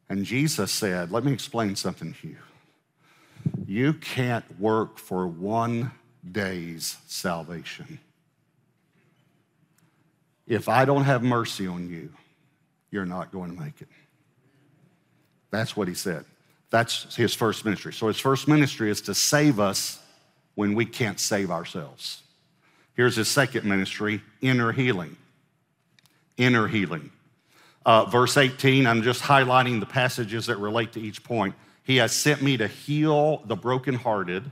And 0.09 0.25
Jesus 0.25 0.71
said, 0.71 1.11
Let 1.11 1.23
me 1.23 1.33
explain 1.33 1.75
something 1.75 2.13
to 2.21 2.27
you. 2.27 2.37
You 3.73 3.93
can't 3.93 4.45
work 4.59 4.99
for 4.99 5.25
one 5.25 5.89
day's 6.31 6.95
salvation. 7.07 7.97
If 10.45 10.69
I 10.69 10.85
don't 10.85 11.05
have 11.05 11.23
mercy 11.23 11.65
on 11.65 11.89
you, 11.89 12.13
you're 12.91 13.07
not 13.07 13.31
going 13.31 13.55
to 13.55 13.59
make 13.59 13.81
it. 13.81 13.87
That's 15.49 15.75
what 15.75 15.87
he 15.87 15.95
said. 15.95 16.23
That's 16.69 17.15
his 17.15 17.33
first 17.33 17.65
ministry. 17.65 17.93
So 17.93 18.09
his 18.09 18.19
first 18.19 18.47
ministry 18.47 18.91
is 18.91 19.01
to 19.01 19.15
save 19.15 19.59
us 19.59 19.97
when 20.53 20.75
we 20.75 20.85
can't 20.85 21.19
save 21.19 21.49
ourselves. 21.49 22.21
Here's 22.93 23.15
his 23.15 23.27
second 23.27 23.65
ministry 23.65 24.21
inner 24.39 24.71
healing. 24.71 25.17
Inner 26.37 26.67
healing. 26.67 27.09
Uh, 27.87 28.05
verse 28.05 28.37
18, 28.37 28.85
I'm 28.85 29.01
just 29.01 29.23
highlighting 29.23 29.79
the 29.79 29.87
passages 29.87 30.45
that 30.45 30.57
relate 30.57 30.91
to 30.91 31.01
each 31.01 31.23
point. 31.23 31.55
He 31.83 31.97
has 31.97 32.11
sent 32.13 32.41
me 32.41 32.57
to 32.57 32.67
heal 32.67 33.43
the 33.45 33.55
brokenhearted, 33.55 34.51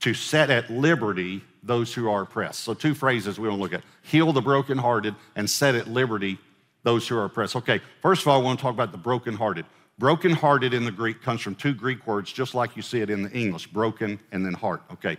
to 0.00 0.14
set 0.14 0.50
at 0.50 0.70
liberty 0.70 1.42
those 1.62 1.94
who 1.94 2.10
are 2.10 2.22
oppressed. 2.22 2.60
So, 2.60 2.74
two 2.74 2.94
phrases 2.94 3.38
we 3.38 3.48
want 3.48 3.58
to 3.58 3.62
look 3.62 3.72
at 3.72 3.84
heal 4.02 4.32
the 4.32 4.40
brokenhearted 4.40 5.14
and 5.36 5.48
set 5.48 5.74
at 5.74 5.86
liberty 5.86 6.38
those 6.82 7.06
who 7.06 7.16
are 7.16 7.24
oppressed. 7.24 7.54
Okay, 7.56 7.80
first 8.00 8.22
of 8.22 8.28
all, 8.28 8.40
I 8.40 8.44
want 8.44 8.58
to 8.58 8.62
talk 8.62 8.74
about 8.74 8.90
the 8.90 8.98
brokenhearted. 8.98 9.64
Brokenhearted 9.98 10.74
in 10.74 10.84
the 10.84 10.90
Greek 10.90 11.22
comes 11.22 11.40
from 11.40 11.54
two 11.54 11.72
Greek 11.72 12.04
words, 12.06 12.32
just 12.32 12.54
like 12.54 12.76
you 12.76 12.82
see 12.82 13.00
it 13.00 13.10
in 13.10 13.22
the 13.22 13.30
English 13.30 13.68
broken 13.68 14.18
and 14.32 14.44
then 14.44 14.54
heart. 14.54 14.82
Okay, 14.92 15.16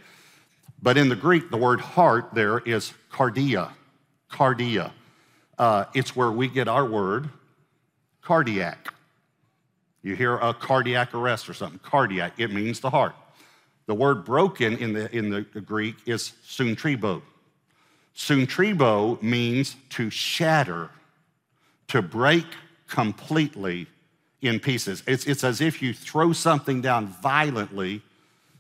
but 0.82 0.98
in 0.98 1.08
the 1.08 1.16
Greek, 1.16 1.50
the 1.50 1.58
word 1.58 1.80
heart 1.80 2.30
there 2.34 2.60
is 2.60 2.94
cardia. 3.10 3.72
Cardia. 4.30 4.92
Uh, 5.58 5.86
it's 5.94 6.16
where 6.16 6.32
we 6.32 6.50
get 6.50 6.68
our 6.68 6.86
word 6.86 7.30
cardiac. 8.22 8.94
You 10.04 10.16
hear 10.16 10.36
a 10.36 10.54
cardiac 10.54 11.14
arrest 11.14 11.50
or 11.50 11.54
something, 11.54 11.80
cardiac, 11.80 12.34
it 12.38 12.52
means 12.52 12.82
the 12.82 12.90
heart. 12.90 13.16
The 13.86 13.96
word 13.96 14.26
broken 14.26 14.78
in 14.78 14.94
the, 14.94 15.14
in 15.16 15.30
the, 15.30 15.42
Greek 15.42 15.96
is 16.06 16.34
suntribo. 16.46 17.22
Suntribo 18.16 19.22
means 19.22 19.76
to 19.90 20.10
shatter, 20.10 20.90
to 21.88 22.02
break 22.02 22.46
completely 22.88 23.88
in 24.42 24.60
pieces. 24.60 25.04
It's, 25.08 25.26
it's 25.26 25.44
as 25.44 25.62
if 25.62 25.82
you 25.82 25.94
throw 25.94 26.34
something 26.34 26.82
down 26.82 27.08
violently 27.08 28.02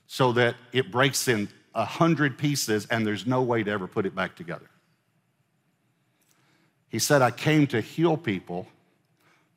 so 0.08 0.32
that 0.34 0.56
it 0.72 0.92
breaks 0.92 1.28
in 1.28 1.50
a 1.76 1.86
hundred 1.86 2.38
pieces 2.38 2.88
and 2.90 3.06
there's 3.06 3.26
no 3.26 3.42
way 3.42 3.64
to 3.64 3.72
ever 3.72 3.88
put 3.88 4.06
it 4.06 4.16
back 4.16 4.36
together. 4.36 4.70
He 6.90 7.00
said, 7.00 7.22
I 7.22 7.32
came 7.32 7.68
to 7.68 7.82
heal 7.82 8.18
people 8.18 8.68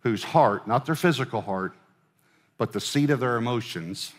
whose 0.06 0.22
heart, 0.22 0.68
not 0.68 0.86
their 0.86 0.94
physical 0.94 1.40
heart, 1.40 1.74
but 2.58 2.72
the 2.72 2.80
seat 2.80 3.10
of 3.10 3.18
their 3.18 3.36
emotions, 3.36 4.12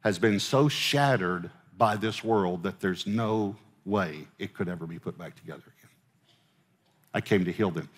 has 0.00 0.18
been 0.18 0.38
so 0.38 0.68
shattered 0.68 1.50
by 1.78 1.96
this 1.96 2.22
world 2.22 2.62
that 2.64 2.78
there's 2.78 3.06
no 3.06 3.56
way 3.86 4.26
it 4.38 4.52
could 4.52 4.68
ever 4.68 4.86
be 4.86 4.98
put 4.98 5.16
back 5.16 5.34
together 5.34 5.62
again. 5.62 5.90
I 7.14 7.22
came 7.22 7.46
to 7.46 7.52
heal 7.52 7.70
them. 7.70 7.88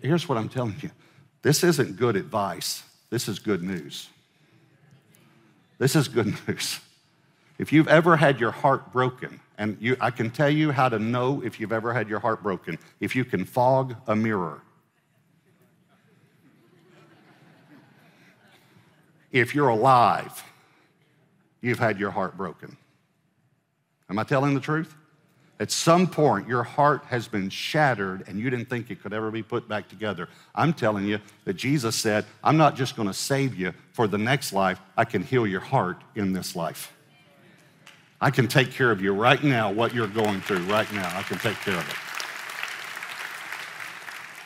Here's 0.00 0.28
what 0.28 0.38
I'm 0.38 0.48
telling 0.48 0.76
you 0.80 0.92
this 1.42 1.64
isn't 1.64 1.96
good 1.96 2.14
advice, 2.14 2.84
this 3.10 3.26
is 3.26 3.40
good 3.40 3.64
news. 3.64 4.08
This 5.78 5.96
is 5.96 6.06
good 6.06 6.26
news. 6.48 6.78
If 7.58 7.72
you've 7.72 7.88
ever 7.88 8.16
had 8.16 8.38
your 8.38 8.52
heart 8.52 8.92
broken, 8.92 9.40
and 9.58 9.76
you, 9.80 9.96
I 10.00 10.12
can 10.12 10.30
tell 10.30 10.50
you 10.50 10.70
how 10.70 10.88
to 10.88 11.00
know 11.00 11.42
if 11.44 11.58
you've 11.58 11.72
ever 11.72 11.92
had 11.92 12.08
your 12.08 12.20
heart 12.20 12.44
broken, 12.44 12.78
if 13.00 13.16
you 13.16 13.24
can 13.24 13.44
fog 13.44 13.96
a 14.06 14.14
mirror. 14.14 14.62
If 19.36 19.54
you're 19.54 19.68
alive, 19.68 20.42
you've 21.60 21.78
had 21.78 22.00
your 22.00 22.10
heart 22.10 22.38
broken. 22.38 22.74
Am 24.08 24.18
I 24.18 24.24
telling 24.24 24.54
the 24.54 24.60
truth? 24.60 24.94
At 25.60 25.70
some 25.70 26.06
point, 26.06 26.48
your 26.48 26.62
heart 26.62 27.04
has 27.10 27.28
been 27.28 27.50
shattered 27.50 28.24
and 28.28 28.38
you 28.38 28.48
didn't 28.48 28.70
think 28.70 28.90
it 28.90 29.02
could 29.02 29.12
ever 29.12 29.30
be 29.30 29.42
put 29.42 29.68
back 29.68 29.90
together. 29.90 30.30
I'm 30.54 30.72
telling 30.72 31.04
you 31.04 31.18
that 31.44 31.52
Jesus 31.52 31.94
said, 31.96 32.24
I'm 32.42 32.56
not 32.56 32.76
just 32.76 32.96
going 32.96 33.08
to 33.08 33.14
save 33.14 33.54
you 33.54 33.74
for 33.92 34.08
the 34.08 34.16
next 34.16 34.54
life, 34.54 34.80
I 34.96 35.04
can 35.04 35.22
heal 35.22 35.46
your 35.46 35.60
heart 35.60 36.00
in 36.14 36.32
this 36.32 36.56
life. 36.56 36.90
I 38.22 38.30
can 38.30 38.48
take 38.48 38.70
care 38.70 38.90
of 38.90 39.02
you 39.02 39.12
right 39.12 39.44
now, 39.44 39.70
what 39.70 39.94
you're 39.94 40.08
going 40.08 40.40
through 40.40 40.64
right 40.64 40.90
now. 40.94 41.14
I 41.14 41.22
can 41.24 41.36
take 41.36 41.56
care 41.56 41.76
of 41.76 41.86
it. 41.86 42.05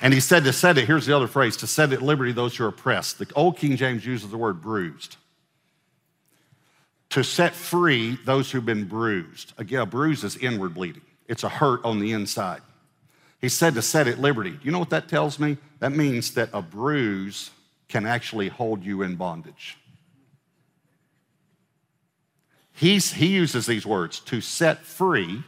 And 0.03 0.15
he 0.15 0.21
said 0.21 0.45
to 0.45 0.53
set 0.53 0.79
it, 0.79 0.87
here's 0.87 1.07
the 1.07 1.15
other 1.15 1.27
phrase, 1.27 1.57
to 1.59 1.67
set 1.67 1.93
at 1.93 2.01
liberty 2.01 2.33
those 2.33 2.57
who 2.57 2.65
are 2.65 2.69
oppressed. 2.69 3.19
The 3.19 3.31
old 3.35 3.59
King 3.59 3.77
James 3.77 4.05
uses 4.07 4.31
the 4.31 4.39
word 4.39 4.63
bruised 4.63 5.17
to 7.11 7.25
set 7.25 7.55
free 7.55 8.19
those 8.25 8.51
who've 8.51 8.65
been 8.65 8.85
bruised. 8.85 9.53
Again, 9.59 9.81
a 9.81 9.87
bruise 9.87 10.25
is 10.25 10.37
inward 10.37 10.75
bleeding, 10.75 11.03
it's 11.29 11.45
a 11.45 11.49
hurt 11.49 11.85
on 11.85 12.01
the 12.01 12.13
inside. 12.13 12.63
He 13.41 13.49
said 13.49 13.75
to 13.75 13.83
set 13.83 14.07
at 14.07 14.19
liberty. 14.19 14.51
Do 14.51 14.59
You 14.63 14.71
know 14.71 14.79
what 14.79 14.91
that 14.91 15.09
tells 15.09 15.39
me? 15.39 15.57
That 15.79 15.93
means 15.93 16.35
that 16.35 16.51
a 16.53 16.61
bruise 16.61 17.51
can 17.89 18.05
actually 18.07 18.49
hold 18.49 18.85
you 18.85 19.01
in 19.03 19.17
bondage. 19.17 19.79
He's, 22.75 23.13
he 23.13 23.29
uses 23.29 23.65
these 23.65 23.87
words 23.87 24.21
to 24.21 24.43
set 24.43 24.85
free 24.85 25.43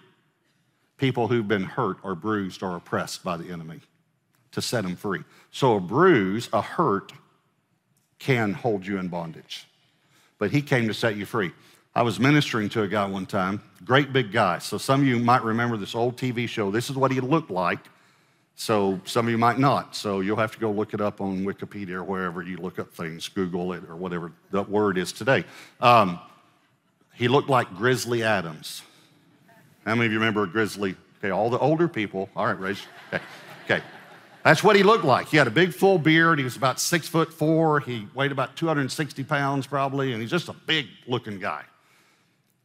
people 0.97 1.29
who've 1.29 1.47
been 1.47 1.65
hurt 1.65 1.99
or 2.03 2.15
bruised 2.15 2.63
or 2.63 2.77
oppressed 2.77 3.23
by 3.23 3.37
the 3.37 3.51
enemy, 3.51 3.81
to 4.53 4.63
set 4.63 4.83
them 4.83 4.97
free. 4.97 5.21
So 5.51 5.77
a 5.77 5.81
bruise, 5.81 6.49
a 6.53 6.63
hurt, 6.63 7.13
can 8.19 8.53
hold 8.53 8.87
you 8.87 8.99
in 8.99 9.09
bondage 9.09 9.67
but 10.43 10.51
he 10.51 10.61
came 10.61 10.89
to 10.89 10.93
set 10.93 11.15
you 11.15 11.25
free. 11.25 11.53
I 11.95 12.03
was 12.03 12.19
ministering 12.19 12.69
to 12.71 12.83
a 12.83 12.89
guy 12.89 13.07
one 13.07 13.27
time, 13.27 13.63
great 13.85 14.13
big 14.13 14.33
guy. 14.33 14.59
So 14.59 14.77
some 14.77 15.03
of 15.03 15.07
you 15.07 15.21
might 15.21 15.45
remember 15.45 15.77
this 15.77 15.95
old 15.95 16.17
TV 16.17 16.49
show. 16.49 16.73
This 16.73 16.91
is 16.91 16.97
what 16.97 17.13
he 17.13 17.21
looked 17.21 17.49
like. 17.49 17.79
So 18.57 19.01
some 19.05 19.27
of 19.27 19.31
you 19.31 19.39
might 19.39 19.61
not. 19.61 19.95
So 19.95 20.19
you'll 20.19 20.39
have 20.39 20.51
to 20.51 20.59
go 20.59 20.73
look 20.73 20.95
it 20.95 21.01
up 21.01 21.21
on 21.21 21.45
Wikipedia 21.45 21.91
or 21.91 22.03
wherever 22.03 22.43
you 22.43 22.57
look 22.57 22.81
up 22.81 22.93
things, 22.93 23.29
Google 23.29 23.73
it 23.73 23.85
or 23.89 23.95
whatever 23.95 24.33
the 24.51 24.65
word 24.65 24.99
is 24.99 25.13
today. 25.13 25.45
Um, 25.81 26.19
he 27.15 27.29
looked 27.29 27.49
like 27.49 27.73
Grizzly 27.77 28.25
Adams. 28.25 28.83
How 29.85 29.95
many 29.95 30.07
of 30.07 30.13
you 30.13 30.19
remember 30.19 30.45
Grizzly? 30.47 30.97
Okay, 31.21 31.31
all 31.31 31.51
the 31.51 31.59
older 31.61 31.87
people. 31.87 32.29
All 32.35 32.47
right, 32.47 32.59
raise. 32.59 32.83
Okay, 33.15 33.23
okay. 33.67 33.83
That's 34.45 34.65
what 34.65 34.75
he 34.75 34.83
looked 34.83 35.05
like. 35.05 35.29
He 35.29 35.37
had 35.37 35.47
a 35.47 35.53
big 35.53 35.73
full 35.73 35.99
beard. 35.99 36.39
He 36.39 36.45
was 36.45 36.57
about 36.57 36.81
six 36.81 37.07
foot 37.07 37.33
four. 37.33 37.81
He 37.81 38.09
weighed 38.15 38.33
about 38.33 38.57
260 38.57 39.23
pounds 39.25 39.67
probably, 39.67 40.13
and 40.13 40.21
he's 40.21 40.31
just 40.31 40.49
a 40.49 40.53
big 40.53 40.87
looking 41.07 41.39
guy. 41.39 41.65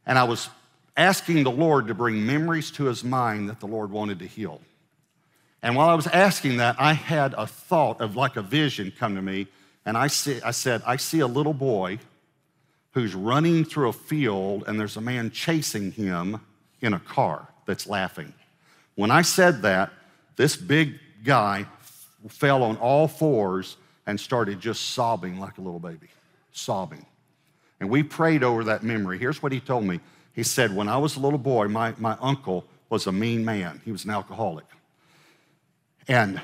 And 0.04 0.18
I 0.18 0.24
was 0.24 0.48
asking 0.96 1.44
the 1.44 1.50
Lord 1.50 1.86
to 1.86 1.94
bring 1.94 2.26
memories 2.26 2.70
to 2.72 2.84
his 2.86 3.04
mind 3.04 3.48
that 3.48 3.60
the 3.60 3.66
Lord 3.66 3.90
wanted 3.92 4.18
to 4.18 4.26
heal. 4.26 4.60
And 5.62 5.76
while 5.76 5.88
I 5.88 5.94
was 5.94 6.06
asking 6.08 6.56
that, 6.58 6.76
I 6.78 6.92
had 6.92 7.34
a 7.34 7.46
thought 7.46 8.00
of 8.00 8.16
like 8.16 8.36
a 8.36 8.42
vision 8.42 8.92
come 8.96 9.14
to 9.14 9.22
me. 9.22 9.46
And 9.84 9.96
I, 9.96 10.08
see, 10.08 10.40
I 10.42 10.50
said, 10.50 10.82
I 10.86 10.96
see 10.96 11.20
a 11.20 11.26
little 11.26 11.54
boy 11.54 11.98
who's 12.92 13.14
running 13.14 13.64
through 13.64 13.88
a 13.88 13.92
field, 13.92 14.64
and 14.66 14.78
there's 14.78 14.96
a 14.96 15.00
man 15.00 15.30
chasing 15.30 15.92
him 15.92 16.40
in 16.80 16.94
a 16.94 17.00
car 17.00 17.48
that's 17.66 17.86
laughing. 17.86 18.32
When 18.94 19.10
I 19.10 19.22
said 19.22 19.62
that, 19.62 19.92
this 20.36 20.56
big 20.56 20.98
guy 21.24 21.66
fell 22.28 22.62
on 22.62 22.76
all 22.76 23.08
fours 23.08 23.76
and 24.06 24.18
started 24.18 24.60
just 24.60 24.90
sobbing 24.90 25.38
like 25.38 25.58
a 25.58 25.60
little 25.60 25.78
baby, 25.78 26.08
sobbing. 26.52 27.04
And 27.80 27.90
we 27.90 28.02
prayed 28.02 28.42
over 28.42 28.64
that 28.64 28.82
memory. 28.82 29.18
Here's 29.18 29.42
what 29.42 29.52
he 29.52 29.60
told 29.60 29.84
me. 29.84 30.00
He 30.32 30.42
said, 30.42 30.74
When 30.74 30.88
I 30.88 30.96
was 30.96 31.16
a 31.16 31.20
little 31.20 31.38
boy, 31.38 31.68
my, 31.68 31.94
my 31.98 32.16
uncle 32.20 32.64
was 32.90 33.06
a 33.06 33.12
mean 33.12 33.44
man. 33.44 33.80
He 33.84 33.92
was 33.92 34.04
an 34.04 34.10
alcoholic. 34.10 34.64
And 36.08 36.40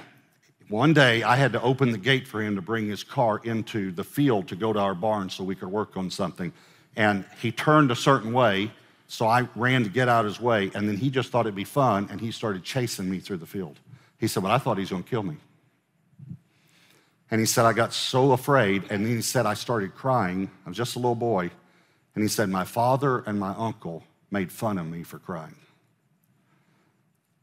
one 0.68 0.92
day 0.92 1.22
I 1.22 1.36
had 1.36 1.52
to 1.52 1.62
open 1.62 1.90
the 1.90 1.98
gate 1.98 2.28
for 2.28 2.42
him 2.42 2.56
to 2.56 2.62
bring 2.62 2.88
his 2.88 3.02
car 3.02 3.40
into 3.44 3.92
the 3.92 4.04
field 4.04 4.48
to 4.48 4.56
go 4.56 4.72
to 4.72 4.78
our 4.78 4.94
barn 4.94 5.30
so 5.30 5.44
we 5.44 5.54
could 5.54 5.68
work 5.68 5.96
on 5.96 6.10
something. 6.10 6.52
And 6.96 7.24
he 7.40 7.50
turned 7.50 7.90
a 7.90 7.96
certain 7.96 8.32
way, 8.32 8.70
so 9.08 9.26
I 9.26 9.48
ran 9.56 9.84
to 9.84 9.90
get 9.90 10.08
out 10.08 10.24
of 10.24 10.32
his 10.32 10.40
way. 10.40 10.70
And 10.74 10.88
then 10.88 10.96
he 10.96 11.10
just 11.10 11.30
thought 11.30 11.46
it'd 11.46 11.54
be 11.54 11.64
fun, 11.64 12.08
and 12.10 12.20
he 12.20 12.30
started 12.30 12.62
chasing 12.62 13.10
me 13.10 13.20
through 13.20 13.38
the 13.38 13.46
field. 13.46 13.78
He 14.18 14.26
said, 14.26 14.42
But 14.42 14.52
I 14.52 14.58
thought 14.58 14.76
he 14.76 14.82
was 14.82 14.90
going 14.90 15.02
to 15.02 15.08
kill 15.08 15.22
me. 15.22 15.36
And 17.30 17.40
he 17.40 17.46
said, 17.46 17.64
I 17.64 17.72
got 17.72 17.92
so 17.92 18.32
afraid. 18.32 18.84
And 18.90 19.04
then 19.04 19.16
he 19.16 19.22
said, 19.22 19.46
I 19.46 19.54
started 19.54 19.94
crying. 19.94 20.50
I 20.64 20.68
was 20.68 20.76
just 20.76 20.96
a 20.96 20.98
little 20.98 21.14
boy. 21.14 21.50
And 22.14 22.22
he 22.22 22.28
said, 22.28 22.48
My 22.48 22.64
father 22.64 23.20
and 23.20 23.38
my 23.38 23.54
uncle 23.56 24.04
made 24.30 24.52
fun 24.52 24.78
of 24.78 24.86
me 24.86 25.02
for 25.02 25.18
crying. 25.18 25.56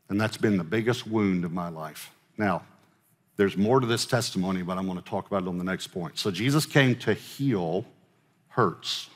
And 0.10 0.20
that's 0.20 0.38
been 0.38 0.58
the 0.58 0.64
biggest 0.64 1.08
wound 1.08 1.46
of 1.46 1.52
my 1.52 1.70
life. 1.70 2.12
Now, 2.38 2.64
there's 3.38 3.58
more 3.58 3.80
to 3.80 3.88
this 3.88 4.06
testimony, 4.06 4.62
but 4.62 4.78
I'm 4.78 4.86
going 4.86 4.98
to 4.98 5.10
talk 5.10 5.28
about 5.28 5.44
it 5.44 5.48
on 5.48 5.58
the 5.58 5.64
next 5.64 5.88
point. 5.88 6.20
So, 6.20 6.32
Jesus 6.32 6.66
came 6.66 6.96
to 6.98 7.14
heal 7.14 7.86
hurts, 8.50 9.10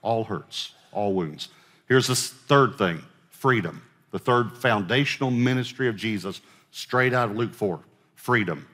all 0.00 0.24
hurts, 0.24 0.72
all 0.92 1.12
wounds. 1.12 1.48
Here's 1.86 2.06
this 2.06 2.30
third 2.30 2.78
thing 2.78 3.02
freedom, 3.30 3.82
the 4.10 4.18
third 4.18 4.56
foundational 4.56 5.30
ministry 5.30 5.88
of 5.88 5.96
Jesus 5.96 6.40
straight 6.70 7.14
out 7.14 7.30
of 7.30 7.36
Luke 7.36 7.54
4 7.54 7.80
freedom. 8.14 8.66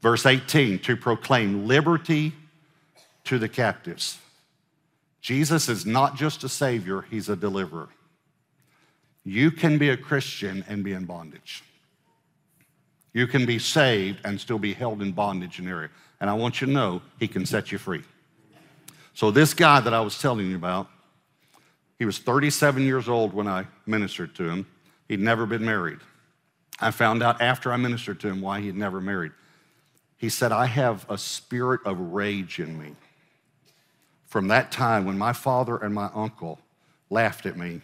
Verse 0.00 0.26
18 0.26 0.78
to 0.80 0.96
proclaim 0.96 1.66
liberty 1.66 2.32
to 3.24 3.38
the 3.38 3.48
captives. 3.48 4.18
Jesus 5.20 5.68
is 5.68 5.84
not 5.84 6.16
just 6.16 6.44
a 6.44 6.48
Savior, 6.48 7.02
He's 7.02 7.28
a 7.28 7.36
deliverer. 7.36 7.88
You 9.24 9.50
can 9.50 9.76
be 9.76 9.90
a 9.90 9.96
Christian 9.96 10.64
and 10.66 10.82
be 10.82 10.92
in 10.92 11.04
bondage. 11.04 11.62
You 13.12 13.26
can 13.26 13.44
be 13.44 13.58
saved 13.58 14.20
and 14.24 14.40
still 14.40 14.58
be 14.58 14.72
held 14.72 15.02
in 15.02 15.12
bondage 15.12 15.58
in 15.58 15.68
area. 15.68 15.90
And 16.20 16.30
I 16.30 16.34
want 16.34 16.60
you 16.60 16.66
to 16.66 16.72
know 16.72 17.02
He 17.18 17.28
can 17.28 17.44
set 17.44 17.70
you 17.70 17.78
free. 17.78 18.02
So, 19.12 19.30
this 19.30 19.52
guy 19.52 19.80
that 19.80 19.92
I 19.92 20.00
was 20.00 20.18
telling 20.18 20.48
you 20.48 20.56
about, 20.56 20.88
he 22.00 22.06
was 22.06 22.18
37 22.18 22.82
years 22.82 23.10
old 23.10 23.34
when 23.34 23.46
I 23.46 23.66
ministered 23.84 24.34
to 24.36 24.48
him. 24.48 24.66
He'd 25.08 25.20
never 25.20 25.44
been 25.44 25.64
married. 25.64 25.98
I 26.80 26.90
found 26.90 27.22
out 27.22 27.40
after 27.40 27.72
I 27.72 27.76
ministered 27.76 28.20
to 28.20 28.28
him 28.28 28.40
why 28.40 28.60
he'd 28.60 28.76
never 28.76 29.00
married. 29.00 29.32
He 30.16 30.28
said, 30.28 30.52
I 30.52 30.66
have 30.66 31.06
a 31.08 31.18
spirit 31.18 31.80
of 31.84 31.98
rage 31.98 32.58
in 32.58 32.78
me. 32.78 32.94
From 34.26 34.48
that 34.48 34.70
time 34.70 35.04
when 35.04 35.18
my 35.18 35.32
father 35.32 35.76
and 35.76 35.94
my 35.94 36.10
uncle 36.14 36.60
laughed 37.10 37.46
at 37.46 37.56
me, 37.56 37.80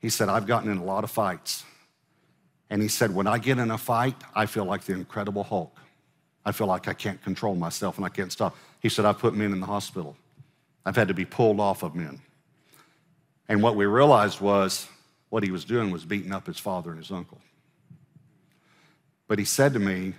he 0.00 0.08
said, 0.08 0.28
I've 0.28 0.46
gotten 0.46 0.70
in 0.70 0.78
a 0.78 0.84
lot 0.84 1.04
of 1.04 1.10
fights. 1.10 1.64
And 2.70 2.82
he 2.82 2.88
said, 2.88 3.14
When 3.14 3.26
I 3.26 3.38
get 3.38 3.58
in 3.58 3.70
a 3.70 3.78
fight, 3.78 4.16
I 4.34 4.46
feel 4.46 4.64
like 4.64 4.84
the 4.84 4.94
Incredible 4.94 5.44
Hulk. 5.44 5.78
I 6.44 6.52
feel 6.52 6.66
like 6.66 6.88
I 6.88 6.92
can't 6.92 7.22
control 7.22 7.54
myself 7.54 7.96
and 7.96 8.04
I 8.04 8.08
can't 8.08 8.32
stop. 8.32 8.56
He 8.80 8.88
said, 8.88 9.04
I've 9.04 9.18
put 9.18 9.34
men 9.34 9.52
in 9.52 9.60
the 9.60 9.66
hospital. 9.66 10.16
I've 10.84 10.96
had 10.96 11.08
to 11.08 11.14
be 11.14 11.24
pulled 11.24 11.58
off 11.58 11.82
of 11.82 11.94
men. 11.94 12.20
And 13.48 13.62
what 13.62 13.76
we 13.76 13.86
realized 13.86 14.40
was 14.40 14.88
what 15.28 15.42
he 15.42 15.50
was 15.50 15.64
doing 15.64 15.90
was 15.90 16.04
beating 16.04 16.32
up 16.32 16.46
his 16.46 16.58
father 16.58 16.90
and 16.90 16.98
his 16.98 17.10
uncle. 17.10 17.38
But 19.28 19.38
he 19.38 19.44
said 19.44 19.72
to 19.72 19.78
me, 19.78 20.14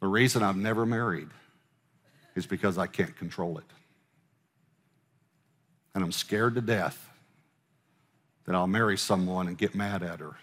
The 0.00 0.06
reason 0.06 0.42
I've 0.42 0.56
never 0.56 0.84
married 0.84 1.28
is 2.34 2.46
because 2.46 2.78
I 2.78 2.86
can't 2.86 3.16
control 3.16 3.58
it. 3.58 3.64
And 5.94 6.04
I'm 6.04 6.12
scared 6.12 6.54
to 6.54 6.60
death 6.60 7.08
that 8.46 8.54
I'll 8.54 8.66
marry 8.66 8.96
someone 8.96 9.48
and 9.48 9.58
get 9.58 9.74
mad 9.74 10.02
at 10.02 10.20
her 10.20 10.36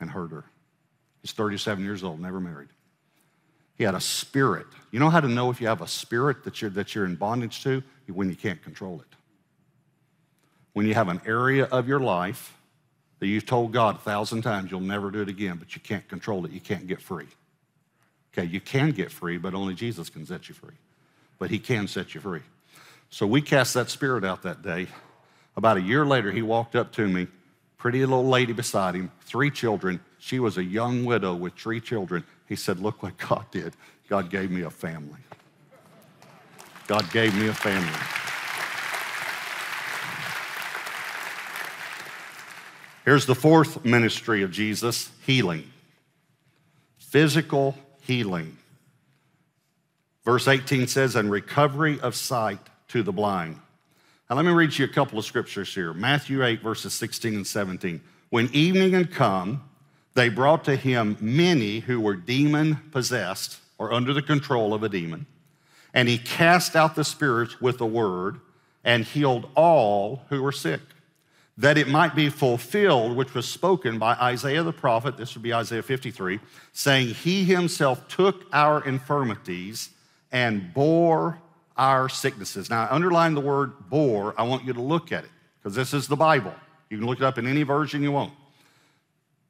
and 0.00 0.10
hurt 0.10 0.30
her. 0.30 0.44
He's 1.20 1.32
37 1.32 1.84
years 1.84 2.02
old, 2.02 2.20
never 2.20 2.40
married. 2.40 2.68
He 3.76 3.84
had 3.84 3.94
a 3.94 4.00
spirit. 4.00 4.66
You 4.90 5.00
know 5.00 5.10
how 5.10 5.20
to 5.20 5.28
know 5.28 5.50
if 5.50 5.60
you 5.60 5.66
have 5.66 5.82
a 5.82 5.86
spirit 5.86 6.44
that 6.44 6.60
you're, 6.60 6.70
that 6.70 6.94
you're 6.94 7.04
in 7.04 7.16
bondage 7.16 7.62
to? 7.62 7.82
When 8.06 8.28
you 8.28 8.34
can't 8.34 8.60
control 8.62 9.00
it. 9.00 9.16
When 10.72 10.84
you 10.84 10.94
have 10.94 11.08
an 11.08 11.20
area 11.24 11.64
of 11.66 11.86
your 11.86 12.00
life 12.00 12.56
that 13.20 13.26
you've 13.26 13.46
told 13.46 13.72
God 13.72 13.96
a 13.96 13.98
thousand 13.98 14.42
times 14.42 14.70
you'll 14.70 14.80
never 14.80 15.10
do 15.10 15.22
it 15.22 15.28
again, 15.28 15.56
but 15.56 15.74
you 15.74 15.80
can't 15.80 16.06
control 16.08 16.44
it, 16.44 16.50
you 16.50 16.60
can't 16.60 16.86
get 16.86 17.00
free. 17.00 17.28
Okay, 18.32 18.46
you 18.46 18.60
can 18.60 18.90
get 18.90 19.12
free, 19.12 19.38
but 19.38 19.54
only 19.54 19.74
Jesus 19.74 20.08
can 20.08 20.26
set 20.26 20.48
you 20.48 20.54
free. 20.54 20.74
But 21.38 21.50
He 21.50 21.58
can 21.58 21.86
set 21.86 22.14
you 22.14 22.20
free. 22.20 22.42
So 23.10 23.26
we 23.26 23.42
cast 23.42 23.74
that 23.74 23.90
spirit 23.90 24.24
out 24.24 24.42
that 24.42 24.62
day. 24.62 24.86
About 25.56 25.76
a 25.76 25.80
year 25.80 26.06
later, 26.06 26.30
he 26.30 26.42
walked 26.42 26.76
up 26.76 26.92
to 26.92 27.06
me, 27.06 27.26
pretty 27.76 28.00
little 28.00 28.26
lady 28.26 28.52
beside 28.52 28.94
him, 28.94 29.10
three 29.22 29.50
children. 29.50 30.00
She 30.18 30.38
was 30.38 30.56
a 30.58 30.64
young 30.64 31.04
widow 31.04 31.34
with 31.34 31.54
three 31.54 31.80
children. 31.80 32.24
He 32.48 32.54
said, 32.54 32.78
Look 32.78 33.02
what 33.02 33.18
God 33.18 33.46
did. 33.50 33.74
God 34.08 34.30
gave 34.30 34.50
me 34.50 34.62
a 34.62 34.70
family. 34.70 35.18
God 36.86 37.10
gave 37.12 37.34
me 37.36 37.48
a 37.48 37.54
family. 37.54 38.29
Here's 43.10 43.26
the 43.26 43.34
fourth 43.34 43.84
ministry 43.84 44.44
of 44.44 44.52
Jesus 44.52 45.10
healing, 45.26 45.68
physical 46.96 47.74
healing. 48.02 48.56
Verse 50.24 50.46
18 50.46 50.86
says, 50.86 51.16
and 51.16 51.28
recovery 51.28 51.98
of 51.98 52.14
sight 52.14 52.60
to 52.86 53.02
the 53.02 53.10
blind. 53.10 53.58
Now, 54.28 54.36
let 54.36 54.44
me 54.44 54.52
read 54.52 54.78
you 54.78 54.84
a 54.84 54.88
couple 54.88 55.18
of 55.18 55.24
scriptures 55.24 55.74
here 55.74 55.92
Matthew 55.92 56.44
8, 56.44 56.62
verses 56.62 56.94
16 56.94 57.34
and 57.34 57.44
17. 57.44 58.00
When 58.28 58.48
evening 58.52 58.92
had 58.92 59.10
come, 59.10 59.64
they 60.14 60.28
brought 60.28 60.62
to 60.66 60.76
him 60.76 61.16
many 61.20 61.80
who 61.80 62.00
were 62.00 62.14
demon 62.14 62.76
possessed 62.92 63.58
or 63.76 63.92
under 63.92 64.14
the 64.14 64.22
control 64.22 64.72
of 64.72 64.84
a 64.84 64.88
demon. 64.88 65.26
And 65.92 66.08
he 66.08 66.16
cast 66.16 66.76
out 66.76 66.94
the 66.94 67.02
spirits 67.02 67.60
with 67.60 67.80
a 67.80 67.86
word 67.86 68.38
and 68.84 69.04
healed 69.04 69.48
all 69.56 70.22
who 70.28 70.40
were 70.40 70.52
sick 70.52 70.82
that 71.60 71.76
it 71.76 71.88
might 71.88 72.14
be 72.14 72.30
fulfilled, 72.30 73.14
which 73.14 73.34
was 73.34 73.46
spoken 73.46 73.98
by 73.98 74.14
Isaiah 74.14 74.62
the 74.62 74.72
prophet, 74.72 75.18
this 75.18 75.34
would 75.34 75.42
be 75.42 75.52
Isaiah 75.52 75.82
53, 75.82 76.40
saying, 76.72 77.08
He 77.08 77.44
himself 77.44 78.08
took 78.08 78.46
our 78.50 78.82
infirmities 78.86 79.90
and 80.32 80.72
bore 80.72 81.38
our 81.76 82.08
sicknesses. 82.08 82.70
Now, 82.70 82.84
I 82.84 82.94
underline 82.94 83.34
the 83.34 83.42
word 83.42 83.72
bore. 83.90 84.34
I 84.38 84.42
want 84.44 84.64
you 84.64 84.72
to 84.72 84.80
look 84.80 85.12
at 85.12 85.24
it 85.24 85.30
because 85.58 85.74
this 85.74 85.92
is 85.92 86.08
the 86.08 86.16
Bible. 86.16 86.54
You 86.88 86.96
can 86.96 87.06
look 87.06 87.18
it 87.18 87.24
up 87.24 87.36
in 87.36 87.46
any 87.46 87.62
version 87.62 88.02
you 88.02 88.12
want. 88.12 88.32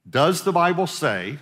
Does 0.09 0.43
the 0.43 0.53
Bible 0.53 0.89
say 0.89 1.39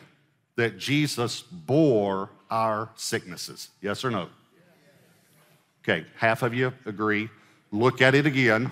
that 0.57 0.76
Jesus 0.76 1.40
bore 1.40 2.28
our 2.50 2.90
sicknesses? 2.94 3.70
Yes 3.81 4.04
or 4.04 4.11
no? 4.11 4.28
Okay, 5.83 6.04
half 6.16 6.42
of 6.42 6.52
you 6.52 6.74
agree. 6.85 7.31
Look 7.72 8.02
at 8.02 8.14
it 8.14 8.26
again. 8.26 8.70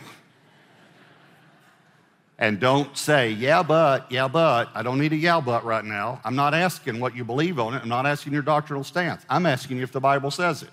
And 2.38 2.60
don't 2.60 2.96
say, 2.96 3.30
yeah, 3.30 3.62
but, 3.62 4.10
yeah, 4.12 4.28
but. 4.28 4.68
I 4.74 4.82
don't 4.82 4.98
need 4.98 5.12
a 5.12 5.16
yeah, 5.16 5.40
but 5.40 5.64
right 5.64 5.84
now. 5.84 6.20
I'm 6.22 6.36
not 6.36 6.52
asking 6.52 7.00
what 7.00 7.16
you 7.16 7.24
believe 7.24 7.58
on 7.58 7.74
it. 7.74 7.82
I'm 7.82 7.88
not 7.88 8.04
asking 8.04 8.34
your 8.34 8.42
doctrinal 8.42 8.84
stance. 8.84 9.24
I'm 9.30 9.46
asking 9.46 9.78
you 9.78 9.82
if 9.82 9.92
the 9.92 10.00
Bible 10.00 10.30
says 10.30 10.62
it. 10.62 10.70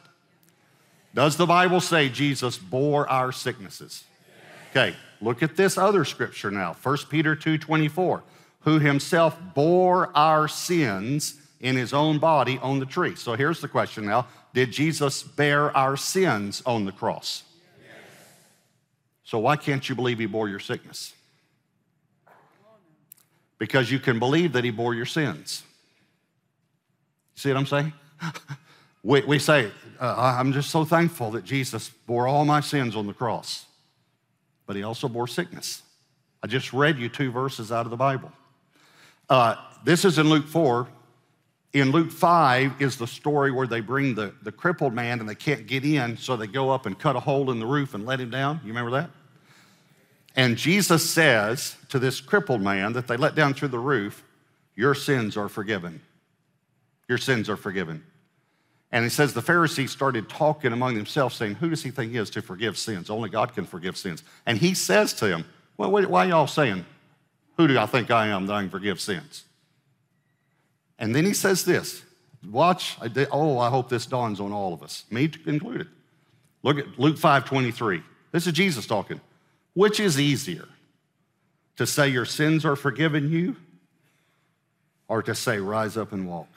Does 1.16 1.38
the 1.38 1.46
Bible 1.46 1.80
say 1.80 2.10
Jesus 2.10 2.58
bore 2.58 3.08
our 3.08 3.32
sicknesses? 3.32 4.04
Okay, 4.72 4.96
look 5.22 5.44
at 5.44 5.56
this 5.56 5.78
other 5.78 6.04
scripture 6.04 6.50
now. 6.50 6.74
1 6.74 6.98
Peter 7.10 7.36
2:24, 7.36 8.24
who 8.62 8.80
himself 8.80 9.38
bore 9.54 10.10
our 10.18 10.48
sins 10.48 11.36
in 11.60 11.76
his 11.76 11.94
own 11.94 12.18
body 12.18 12.60
on 12.62 12.80
the 12.80 12.86
tree. 12.86 13.16
So 13.16 13.36
here's 13.36 13.62
the 13.62 13.68
question 13.68 14.06
now. 14.06 14.28
Did 14.54 14.72
Jesus 14.72 15.22
bear 15.24 15.76
our 15.78 15.96
sins 15.96 16.64
on 16.66 16.86
the 16.86 16.92
cross? 16.92 17.44
Yes. 17.80 18.28
So 19.24 19.40
why 19.40 19.56
can't 19.56 19.88
you 19.88 19.96
believe 19.96 20.20
he 20.20 20.26
bore 20.26 20.50
your 20.50 20.60
sickness? 20.60 21.14
Because 23.64 23.90
you 23.90 23.98
can 23.98 24.20
believe 24.20 24.52
that 24.52 24.66
he 24.66 24.72
bore 24.72 24.94
your 24.94 25.06
sins. 25.06 25.64
See 27.36 27.48
what 27.48 27.58
I'm 27.58 27.66
saying? 27.66 27.94
we, 29.04 29.22
we 29.22 29.40
say, 29.40 29.72
uh, 30.02 30.36
I'm 30.38 30.52
just 30.52 30.70
so 30.70 30.84
thankful 30.84 31.32
that 31.32 31.46
Jesus 31.46 31.88
bore 32.06 32.28
all 32.28 32.44
my 32.44 32.60
sins 32.60 32.94
on 32.94 33.08
the 33.08 33.14
cross, 33.14 33.66
but 34.68 34.76
he 34.76 34.84
also 34.84 35.08
bore 35.08 35.30
sickness. 35.30 35.82
I 36.44 36.48
just 36.48 36.74
read 36.74 37.00
you 37.00 37.08
two 37.08 37.32
verses 37.32 37.72
out 37.72 37.86
of 37.86 37.90
the 37.90 37.96
Bible. 37.96 38.34
Uh, 39.30 39.56
this 39.86 40.04
is 40.04 40.20
in 40.20 40.30
Luke 40.30 40.46
4. 40.46 40.86
In 41.72 41.92
Luke 41.92 42.12
5 42.12 42.82
is 42.82 42.98
the 42.98 43.08
story 43.08 43.50
where 43.50 43.66
they 43.66 43.80
bring 43.80 44.14
the, 44.14 44.34
the 44.42 44.52
crippled 44.52 44.94
man 44.94 45.22
and 45.22 45.30
they 45.30 45.36
can't 45.36 45.68
get 45.68 45.86
in, 45.86 46.18
so 46.18 46.36
they 46.36 46.48
go 46.48 46.70
up 46.70 46.86
and 46.86 47.00
cut 47.00 47.16
a 47.16 47.22
hole 47.22 47.50
in 47.50 47.62
the 47.62 47.66
roof 47.66 47.94
and 47.94 48.06
let 48.06 48.20
him 48.20 48.30
down. 48.30 48.60
You 48.62 48.74
remember 48.74 48.92
that? 48.92 49.10
And 50.36 50.58
Jesus 50.58 51.10
says 51.10 51.76
to 51.90 52.00
this 52.00 52.20
crippled 52.20 52.62
man 52.62 52.94
that 52.94 53.08
they 53.08 53.18
let 53.18 53.36
down 53.36 53.54
through 53.54 53.68
the 53.70 53.80
roof, 53.80 54.24
Your 54.76 54.96
sins 54.96 55.38
are 55.38 55.50
forgiven. 55.50 56.02
Your 57.08 57.18
sins 57.18 57.50
are 57.50 57.58
forgiven. 57.58 58.04
And 58.92 59.04
he 59.04 59.10
says 59.10 59.34
the 59.34 59.42
Pharisees 59.42 59.92
started 59.92 60.30
talking 60.30 60.72
among 60.72 60.96
themselves, 60.96 61.36
saying, 61.36 61.56
Who 61.56 61.70
does 61.70 61.84
he 61.84 61.92
think 61.92 62.12
he 62.12 62.18
is 62.18 62.30
to 62.32 62.42
forgive 62.42 62.78
sins? 62.78 63.10
Only 63.10 63.30
God 63.30 63.54
can 63.54 63.66
forgive 63.66 63.98
sins. 63.98 64.24
And 64.46 64.58
he 64.58 64.74
says 64.74 65.14
to 65.16 65.28
them, 65.28 65.46
Well, 65.78 65.92
why 65.92 66.26
are 66.26 66.30
y'all 66.30 66.48
saying, 66.48 66.86
Who 67.58 67.68
do 67.68 67.78
I 67.78 67.86
think 67.86 68.12
I 68.12 68.28
am 68.28 68.46
that 68.48 68.54
I 68.54 68.62
can 68.62 68.70
forgive 68.70 69.02
sins? 69.02 69.46
And 71.00 71.16
then 71.16 71.26
he 71.26 71.34
says 71.34 71.66
this 71.66 72.04
Watch, 72.50 72.98
oh, 73.32 73.60
I 73.60 73.70
hope 73.70 73.90
this 73.90 74.06
dawns 74.06 74.40
on 74.40 74.52
all 74.52 74.74
of 74.74 74.84
us, 74.84 75.06
me 75.10 75.30
included. 75.46 75.88
Look 76.62 76.78
at 76.78 77.00
Luke 77.00 77.18
5 77.18 77.46
23. 77.46 78.02
This 78.32 78.48
is 78.48 78.54
Jesus 78.54 78.86
talking. 78.86 79.20
Which 79.74 80.00
is 80.00 80.20
easier? 80.20 80.68
To 81.78 81.88
say 81.88 82.10
your 82.10 82.26
sins 82.26 82.66
are 82.66 82.76
forgiven 82.76 83.32
you 83.32 83.56
or 85.08 85.24
to 85.24 85.34
say 85.34 85.58
rise 85.58 85.98
up 85.98 86.12
and 86.12 86.28
walk? 86.28 86.48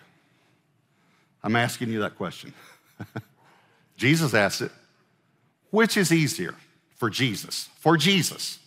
I'm 1.42 1.56
asking 1.56 1.90
you 1.90 2.00
that 2.00 2.16
question. 2.16 2.52
Jesus 3.96 4.34
asked 4.34 4.60
it. 4.60 4.72
Which 5.70 5.96
is 5.96 6.12
easier 6.12 6.54
for 6.96 7.08
Jesus? 7.08 7.68
For 7.78 7.96
Jesus. 7.96 8.58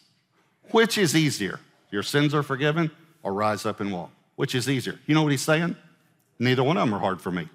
Which 0.72 0.98
is 0.98 1.16
easier? 1.16 1.60
Your 1.92 2.04
sins 2.04 2.34
are 2.34 2.44
forgiven 2.44 2.92
or 3.24 3.34
rise 3.34 3.66
up 3.66 3.80
and 3.80 3.92
walk? 3.92 4.12
Which 4.36 4.56
is 4.56 4.70
easier? 4.70 5.00
You 5.06 5.16
know 5.16 5.24
what 5.24 5.32
he's 5.32 5.42
saying? 5.42 5.76
Neither 6.40 6.64
one 6.64 6.78
of 6.78 6.88
them 6.88 6.96
are 6.96 7.00
hard 7.00 7.22
for 7.22 7.32
me. 7.32 7.50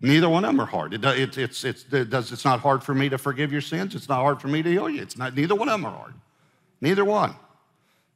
Neither 0.00 0.28
one 0.28 0.44
of 0.44 0.50
them 0.50 0.60
are 0.60 0.66
hard. 0.66 0.92
It, 0.94 1.04
it, 1.04 1.38
it's, 1.38 1.64
it's, 1.64 1.84
it 1.90 2.10
does, 2.10 2.30
it's 2.30 2.44
not 2.44 2.60
hard 2.60 2.82
for 2.82 2.94
me 2.94 3.08
to 3.08 3.18
forgive 3.18 3.50
your 3.50 3.62
sins. 3.62 3.94
It's 3.94 4.08
not 4.08 4.20
hard 4.20 4.40
for 4.40 4.48
me 4.48 4.62
to 4.62 4.70
heal 4.70 4.90
you. 4.90 5.00
It's 5.00 5.16
not, 5.16 5.34
neither 5.34 5.54
one 5.54 5.68
of 5.68 5.80
them 5.80 5.86
are 5.86 5.96
hard. 5.96 6.14
Neither 6.80 7.04
one. 7.04 7.34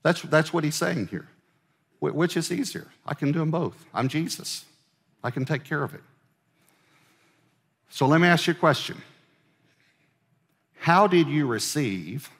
That's, 0.03 0.21
that's 0.23 0.53
what 0.53 0.65
he's 0.65 0.75
saying 0.75 1.09
here. 1.09 1.29
Wh- 2.01 2.15
which 2.15 2.37
is 2.37 2.53
easier? 2.53 2.89
I 3.07 3.15
can 3.15 3.33
do 3.33 3.39
them 3.39 3.51
both. 3.51 3.87
I'm 3.95 4.09
Jesus. 4.09 4.65
I 5.25 5.31
can 5.31 5.45
take 5.45 5.65
care 5.65 5.83
of 5.83 5.95
it. 5.95 6.03
So 7.89 8.07
let 8.07 8.21
me 8.21 8.29
ask 8.29 8.47
you 8.47 8.53
a 8.53 8.57
question. 8.57 9.01
How 10.79 11.07
did 11.07 11.29
you 11.29 11.47
receive 11.47 12.31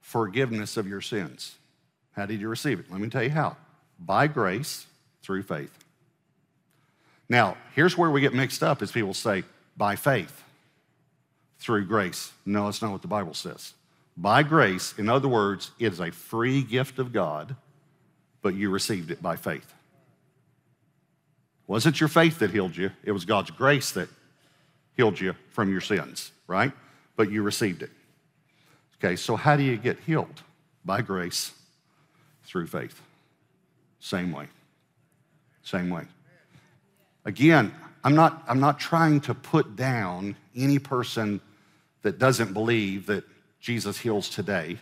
forgiveness 0.00 0.76
of 0.76 0.88
your 0.88 1.00
sins? 1.00 1.56
How 2.12 2.26
did 2.26 2.40
you 2.40 2.48
receive 2.48 2.80
it? 2.80 2.86
Let 2.90 3.00
me 3.00 3.08
tell 3.08 3.22
you 3.22 3.30
how. 3.30 3.56
By 3.98 4.28
grace 4.28 4.86
through 5.22 5.42
faith. 5.42 5.83
Now, 7.28 7.56
here's 7.74 7.96
where 7.96 8.10
we 8.10 8.20
get 8.20 8.34
mixed 8.34 8.62
up 8.62 8.82
is 8.82 8.92
people 8.92 9.14
say, 9.14 9.44
by 9.76 9.96
faith 9.96 10.42
through 11.58 11.86
grace. 11.86 12.32
No, 12.44 12.66
that's 12.66 12.82
not 12.82 12.92
what 12.92 13.02
the 13.02 13.08
Bible 13.08 13.34
says. 13.34 13.72
By 14.16 14.42
grace, 14.42 14.94
in 14.98 15.08
other 15.08 15.28
words, 15.28 15.70
it 15.78 15.92
is 15.92 16.00
a 16.00 16.12
free 16.12 16.62
gift 16.62 16.98
of 16.98 17.12
God, 17.12 17.56
but 18.42 18.54
you 18.54 18.70
received 18.70 19.10
it 19.10 19.22
by 19.22 19.36
faith. 19.36 19.72
Wasn't 21.66 21.98
your 21.98 22.08
faith 22.08 22.38
that 22.40 22.50
healed 22.50 22.76
you, 22.76 22.90
it 23.02 23.12
was 23.12 23.24
God's 23.24 23.50
grace 23.50 23.90
that 23.92 24.08
healed 24.96 25.18
you 25.18 25.34
from 25.50 25.70
your 25.70 25.80
sins, 25.80 26.30
right? 26.46 26.72
But 27.16 27.30
you 27.30 27.42
received 27.42 27.82
it. 27.82 27.90
Okay, 28.98 29.16
so 29.16 29.34
how 29.34 29.56
do 29.56 29.62
you 29.62 29.76
get 29.76 29.98
healed? 30.00 30.42
By 30.84 31.00
grace 31.00 31.52
through 32.44 32.66
faith. 32.66 33.00
Same 34.00 34.32
way. 34.32 34.48
Same 35.62 35.88
way. 35.88 36.04
Again, 37.24 37.74
I'm 38.02 38.14
not, 38.14 38.42
I'm 38.46 38.60
not 38.60 38.78
trying 38.78 39.20
to 39.22 39.34
put 39.34 39.76
down 39.76 40.36
any 40.54 40.78
person 40.78 41.40
that 42.02 42.18
doesn't 42.18 42.52
believe 42.52 43.06
that 43.06 43.24
Jesus 43.60 43.98
heals 43.98 44.28
today, 44.28 44.78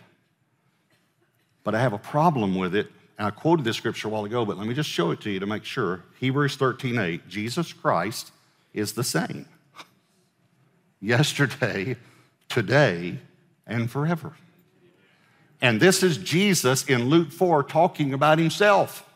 but 1.63 1.73
I 1.73 1.79
have 1.79 1.93
a 1.93 1.97
problem 1.97 2.55
with 2.55 2.75
it. 2.75 2.91
And 3.17 3.27
I 3.27 3.31
quoted 3.31 3.63
this 3.63 3.77
scripture 3.77 4.07
a 4.07 4.11
while 4.11 4.25
ago, 4.25 4.43
but 4.43 4.57
let 4.57 4.67
me 4.67 4.73
just 4.73 4.89
show 4.89 5.11
it 5.11 5.21
to 5.21 5.29
you 5.29 5.39
to 5.39 5.45
make 5.45 5.63
sure. 5.63 6.03
Hebrews 6.19 6.55
13 6.57 6.97
8, 6.97 7.29
Jesus 7.29 7.71
Christ 7.71 8.31
is 8.73 8.93
the 8.93 9.03
same 9.03 9.45
yesterday, 10.99 11.95
today, 12.49 13.19
and 13.65 13.89
forever. 13.89 14.33
And 15.61 15.79
this 15.79 16.03
is 16.03 16.17
Jesus 16.17 16.83
in 16.85 17.05
Luke 17.05 17.31
4 17.31 17.63
talking 17.63 18.13
about 18.13 18.37
himself. 18.37 19.09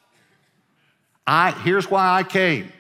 I, 1.26 1.52
here's 1.52 1.92
why 1.92 2.18
I 2.18 2.24
came. 2.24 2.72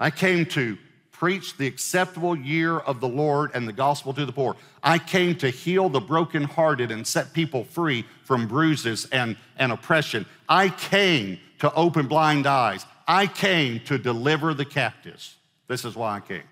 I 0.00 0.10
came 0.10 0.46
to 0.46 0.78
preach 1.18 1.56
the 1.56 1.66
acceptable 1.66 2.36
year 2.36 2.78
of 2.78 3.00
the 3.00 3.08
Lord 3.08 3.50
and 3.52 3.66
the 3.66 3.72
gospel 3.72 4.14
to 4.14 4.24
the 4.24 4.32
poor. 4.32 4.54
I 4.84 4.98
came 4.98 5.34
to 5.36 5.50
heal 5.50 5.88
the 5.88 6.00
brokenhearted 6.00 6.92
and 6.92 7.04
set 7.04 7.32
people 7.32 7.64
free 7.64 8.04
from 8.22 8.46
bruises 8.46 9.08
and, 9.10 9.36
and 9.56 9.72
oppression. 9.72 10.26
I 10.48 10.68
came 10.68 11.40
to 11.58 11.72
open 11.74 12.06
blind 12.06 12.46
eyes. 12.46 12.86
I 13.08 13.26
came 13.26 13.80
to 13.86 13.98
deliver 13.98 14.54
the 14.54 14.64
captives. 14.64 15.34
This 15.66 15.84
is 15.84 15.96
why 15.96 16.16
I 16.16 16.20
came. 16.20 16.44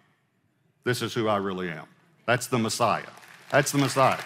This 0.83 1.01
is 1.01 1.15
who 1.15 1.29
I 1.29 1.37
really 1.37 1.71
am. 1.71 1.87
That's 2.27 2.49
the 2.49 2.59
Messiah. 2.59 3.07
That's 3.51 3.71
the 3.71 3.79
Messiah. 3.79 4.21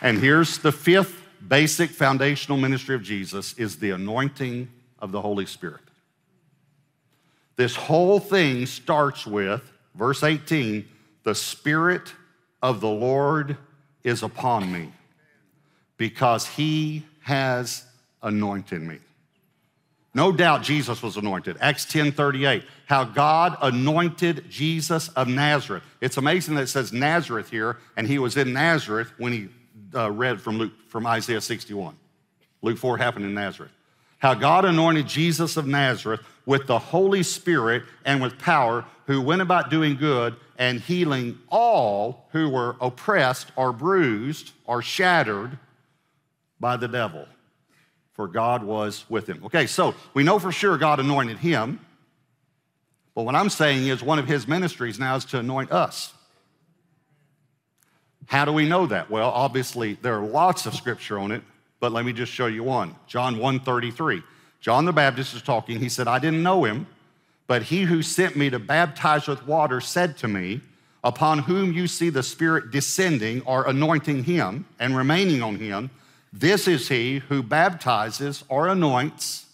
And 0.00 0.18
here's 0.18 0.58
the 0.58 0.72
fifth 0.72 1.22
basic 1.46 1.90
foundational 1.90 2.56
ministry 2.56 2.94
of 2.94 3.02
Jesus 3.02 3.52
is 3.58 3.78
the 3.78 3.90
anointing 3.90 4.68
of 5.04 5.12
the 5.12 5.20
Holy 5.20 5.44
Spirit. 5.44 5.82
This 7.56 7.76
whole 7.76 8.18
thing 8.18 8.64
starts 8.64 9.26
with 9.26 9.70
verse 9.94 10.22
18, 10.22 10.88
the 11.24 11.34
spirit 11.34 12.12
of 12.62 12.80
the 12.80 12.88
Lord 12.88 13.58
is 14.02 14.22
upon 14.22 14.72
me 14.72 14.90
because 15.98 16.46
he 16.46 17.04
has 17.20 17.84
anointed 18.22 18.80
me. 18.80 18.98
No 20.14 20.32
doubt 20.32 20.62
Jesus 20.62 21.02
was 21.02 21.18
anointed. 21.18 21.58
Acts 21.60 21.84
10 21.84 22.12
38, 22.12 22.64
how 22.86 23.04
God 23.04 23.58
anointed 23.60 24.48
Jesus 24.48 25.08
of 25.08 25.28
Nazareth. 25.28 25.82
It's 26.00 26.16
amazing 26.16 26.54
that 26.54 26.62
it 26.62 26.68
says 26.68 26.94
Nazareth 26.94 27.50
here, 27.50 27.76
and 27.96 28.06
he 28.06 28.18
was 28.18 28.38
in 28.38 28.54
Nazareth 28.54 29.12
when 29.18 29.32
he 29.32 29.48
uh, 29.94 30.10
read 30.10 30.40
from, 30.40 30.56
Luke, 30.56 30.72
from 30.88 31.06
Isaiah 31.06 31.42
61. 31.42 31.94
Luke 32.62 32.78
4 32.78 32.96
happened 32.96 33.26
in 33.26 33.34
Nazareth. 33.34 33.72
How 34.24 34.32
God 34.32 34.64
anointed 34.64 35.06
Jesus 35.06 35.58
of 35.58 35.66
Nazareth 35.66 36.22
with 36.46 36.66
the 36.66 36.78
Holy 36.78 37.22
Spirit 37.22 37.82
and 38.06 38.22
with 38.22 38.38
power, 38.38 38.86
who 39.06 39.20
went 39.20 39.42
about 39.42 39.68
doing 39.68 39.96
good 39.96 40.34
and 40.56 40.80
healing 40.80 41.38
all 41.50 42.24
who 42.32 42.48
were 42.48 42.74
oppressed 42.80 43.52
or 43.54 43.70
bruised 43.70 44.52
or 44.64 44.80
shattered 44.80 45.58
by 46.58 46.78
the 46.78 46.88
devil. 46.88 47.26
For 48.14 48.26
God 48.26 48.64
was 48.64 49.04
with 49.10 49.26
him. 49.26 49.42
Okay, 49.44 49.66
so 49.66 49.94
we 50.14 50.22
know 50.22 50.38
for 50.38 50.52
sure 50.52 50.78
God 50.78 51.00
anointed 51.00 51.36
him. 51.36 51.78
But 53.14 53.24
what 53.24 53.34
I'm 53.34 53.50
saying 53.50 53.88
is 53.88 54.02
one 54.02 54.18
of 54.18 54.26
his 54.26 54.48
ministries 54.48 54.98
now 54.98 55.16
is 55.16 55.26
to 55.26 55.40
anoint 55.40 55.70
us. 55.70 56.14
How 58.24 58.46
do 58.46 58.54
we 58.54 58.66
know 58.66 58.86
that? 58.86 59.10
Well, 59.10 59.28
obviously 59.28 59.98
there 60.00 60.18
are 60.18 60.24
lots 60.24 60.64
of 60.64 60.74
scripture 60.74 61.18
on 61.18 61.30
it, 61.30 61.42
but 61.80 61.92
let 61.92 62.04
me 62.04 62.12
just 62.12 62.32
show 62.32 62.46
you 62.46 62.62
one. 62.62 62.94
John 63.06 63.36
1:33. 63.36 64.22
John 64.60 64.84
the 64.84 64.92
Baptist 64.92 65.34
is 65.34 65.42
talking. 65.42 65.78
He 65.78 65.88
said, 65.88 66.08
"I 66.08 66.18
didn't 66.18 66.42
know 66.42 66.64
him, 66.64 66.86
but 67.46 67.64
he 67.64 67.82
who 67.82 68.02
sent 68.02 68.36
me 68.36 68.50
to 68.50 68.58
baptize 68.58 69.28
with 69.28 69.46
water 69.46 69.80
said 69.80 70.16
to 70.18 70.28
me, 70.28 70.60
upon 71.04 71.40
whom 71.40 71.72
you 71.72 71.86
see 71.86 72.08
the 72.08 72.22
Spirit 72.22 72.70
descending 72.70 73.42
or 73.42 73.68
anointing 73.68 74.24
him 74.24 74.64
and 74.80 74.96
remaining 74.96 75.42
on 75.42 75.56
him, 75.56 75.90
this 76.32 76.66
is 76.66 76.88
he 76.88 77.18
who 77.18 77.42
baptizes 77.42 78.42
or 78.48 78.66
anoints 78.68 79.46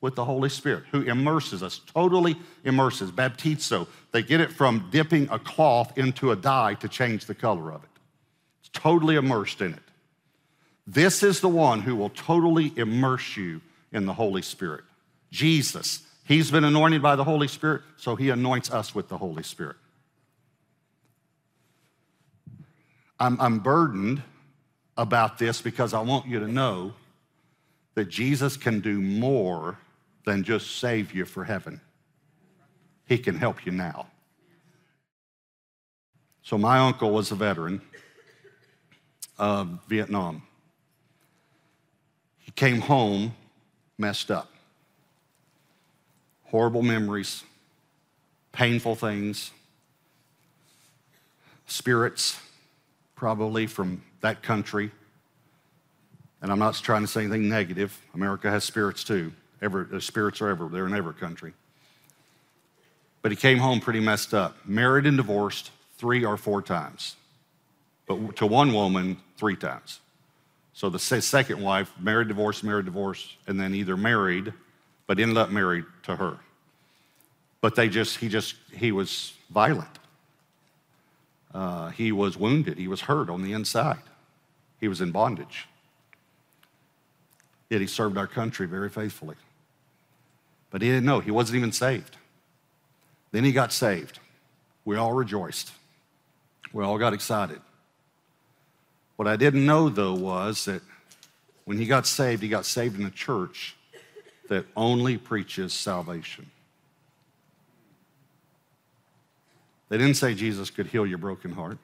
with 0.00 0.14
the 0.14 0.24
Holy 0.24 0.48
Spirit, 0.48 0.84
who 0.92 1.02
immerses 1.02 1.62
us, 1.62 1.80
totally 1.92 2.36
immerses, 2.64 3.10
baptizo. 3.10 3.88
They 4.12 4.22
get 4.22 4.40
it 4.40 4.52
from 4.52 4.88
dipping 4.90 5.28
a 5.30 5.38
cloth 5.38 5.96
into 5.96 6.30
a 6.30 6.36
dye 6.36 6.74
to 6.74 6.88
change 6.88 7.24
the 7.24 7.34
color 7.34 7.72
of 7.72 7.82
it. 7.82 7.90
It's 8.60 8.68
totally 8.68 9.16
immersed 9.16 9.60
in 9.60 9.72
it. 9.72 9.82
This 10.90 11.22
is 11.22 11.40
the 11.40 11.50
one 11.50 11.82
who 11.82 11.94
will 11.94 12.08
totally 12.08 12.72
immerse 12.74 13.36
you 13.36 13.60
in 13.92 14.06
the 14.06 14.14
Holy 14.14 14.40
Spirit. 14.40 14.84
Jesus, 15.30 16.00
he's 16.24 16.50
been 16.50 16.64
anointed 16.64 17.02
by 17.02 17.14
the 17.14 17.24
Holy 17.24 17.46
Spirit, 17.46 17.82
so 17.98 18.16
he 18.16 18.30
anoints 18.30 18.70
us 18.70 18.94
with 18.94 19.06
the 19.08 19.18
Holy 19.18 19.42
Spirit. 19.42 19.76
I'm, 23.20 23.38
I'm 23.38 23.58
burdened 23.58 24.22
about 24.96 25.36
this 25.36 25.60
because 25.60 25.92
I 25.92 26.00
want 26.00 26.26
you 26.26 26.40
to 26.40 26.48
know 26.48 26.94
that 27.94 28.08
Jesus 28.08 28.56
can 28.56 28.80
do 28.80 28.98
more 28.98 29.76
than 30.24 30.42
just 30.42 30.78
save 30.78 31.12
you 31.12 31.26
for 31.26 31.44
heaven. 31.44 31.82
He 33.04 33.18
can 33.18 33.36
help 33.36 33.66
you 33.66 33.72
now. 33.72 34.06
So, 36.42 36.56
my 36.56 36.78
uncle 36.78 37.10
was 37.10 37.30
a 37.30 37.34
veteran 37.34 37.82
of 39.38 39.80
Vietnam. 39.86 40.47
He 42.48 42.52
came 42.52 42.80
home 42.80 43.34
messed 43.98 44.30
up. 44.30 44.50
Horrible 46.44 46.80
memories, 46.80 47.44
painful 48.52 48.94
things, 48.94 49.50
spirits 51.66 52.40
probably 53.16 53.66
from 53.66 54.00
that 54.22 54.42
country. 54.42 54.90
And 56.40 56.50
I'm 56.50 56.58
not 56.58 56.76
trying 56.76 57.02
to 57.02 57.06
say 57.06 57.20
anything 57.20 57.50
negative. 57.50 58.00
America 58.14 58.50
has 58.50 58.64
spirits 58.64 59.04
too. 59.04 59.30
Ever, 59.60 59.86
uh, 59.92 60.00
spirits 60.00 60.40
are 60.40 60.48
everywhere. 60.48 60.72
They're 60.72 60.86
in 60.86 60.94
every 60.94 61.12
country. 61.12 61.52
But 63.20 63.30
he 63.30 63.36
came 63.36 63.58
home 63.58 63.80
pretty 63.80 64.00
messed 64.00 64.32
up, 64.32 64.56
married 64.64 65.04
and 65.04 65.18
divorced 65.18 65.70
three 65.98 66.24
or 66.24 66.38
four 66.38 66.62
times, 66.62 67.16
but 68.06 68.36
to 68.36 68.46
one 68.46 68.72
woman, 68.72 69.18
three 69.36 69.56
times. 69.56 70.00
So 70.78 70.88
the 70.88 71.00
second 71.00 71.60
wife, 71.60 71.92
married, 71.98 72.28
divorced, 72.28 72.62
married, 72.62 72.84
divorced, 72.84 73.34
and 73.48 73.58
then 73.58 73.74
either 73.74 73.96
married, 73.96 74.52
but 75.08 75.18
ended 75.18 75.36
up 75.36 75.50
married 75.50 75.84
to 76.04 76.14
her. 76.14 76.38
But 77.60 77.74
they 77.74 77.88
just, 77.88 78.18
he 78.18 78.28
just, 78.28 78.54
he 78.72 78.92
was 78.92 79.32
violent. 79.50 79.98
Uh, 81.52 81.88
he 81.88 82.12
was 82.12 82.36
wounded. 82.36 82.78
He 82.78 82.86
was 82.86 83.00
hurt 83.00 83.28
on 83.28 83.42
the 83.42 83.54
inside. 83.54 84.04
He 84.78 84.86
was 84.86 85.00
in 85.00 85.10
bondage. 85.10 85.66
Yet 87.70 87.80
he 87.80 87.88
served 87.88 88.16
our 88.16 88.28
country 88.28 88.68
very 88.68 88.88
faithfully. 88.88 89.34
But 90.70 90.82
he 90.82 90.90
didn't 90.90 91.06
know. 91.06 91.18
He 91.18 91.32
wasn't 91.32 91.56
even 91.56 91.72
saved. 91.72 92.16
Then 93.32 93.42
he 93.42 93.50
got 93.50 93.72
saved. 93.72 94.20
We 94.84 94.94
all 94.94 95.12
rejoiced. 95.12 95.72
We 96.72 96.84
all 96.84 96.98
got 96.98 97.14
excited. 97.14 97.58
What 99.18 99.26
I 99.26 99.34
didn't 99.34 99.66
know, 99.66 99.88
though, 99.88 100.14
was 100.14 100.64
that 100.66 100.80
when 101.64 101.76
he 101.76 101.86
got 101.86 102.06
saved, 102.06 102.40
he 102.40 102.48
got 102.48 102.64
saved 102.64 103.00
in 103.00 103.04
a 103.04 103.10
church 103.10 103.74
that 104.48 104.64
only 104.76 105.18
preaches 105.18 105.72
salvation. 105.72 106.48
They 109.88 109.98
didn't 109.98 110.14
say 110.14 110.34
Jesus 110.34 110.70
could 110.70 110.86
heal 110.86 111.04
your 111.04 111.18
broken 111.18 111.50
heart. 111.50 111.78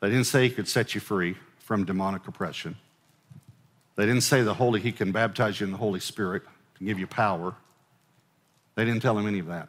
They 0.00 0.10
didn't 0.10 0.26
say 0.26 0.46
he 0.46 0.54
could 0.54 0.68
set 0.68 0.94
you 0.94 1.00
free 1.00 1.36
from 1.58 1.86
demonic 1.86 2.28
oppression. 2.28 2.76
They 3.94 4.04
didn't 4.04 4.20
say 4.20 4.42
the 4.42 4.52
Holy, 4.52 4.78
he 4.78 4.92
can 4.92 5.12
baptize 5.12 5.58
you 5.58 5.64
in 5.64 5.72
the 5.72 5.78
Holy 5.78 6.00
Spirit 6.00 6.42
to 6.76 6.84
give 6.84 6.98
you 6.98 7.06
power. 7.06 7.54
They 8.74 8.84
didn't 8.84 9.00
tell 9.00 9.18
him 9.18 9.26
any 9.26 9.38
of 9.38 9.46
that. 9.46 9.68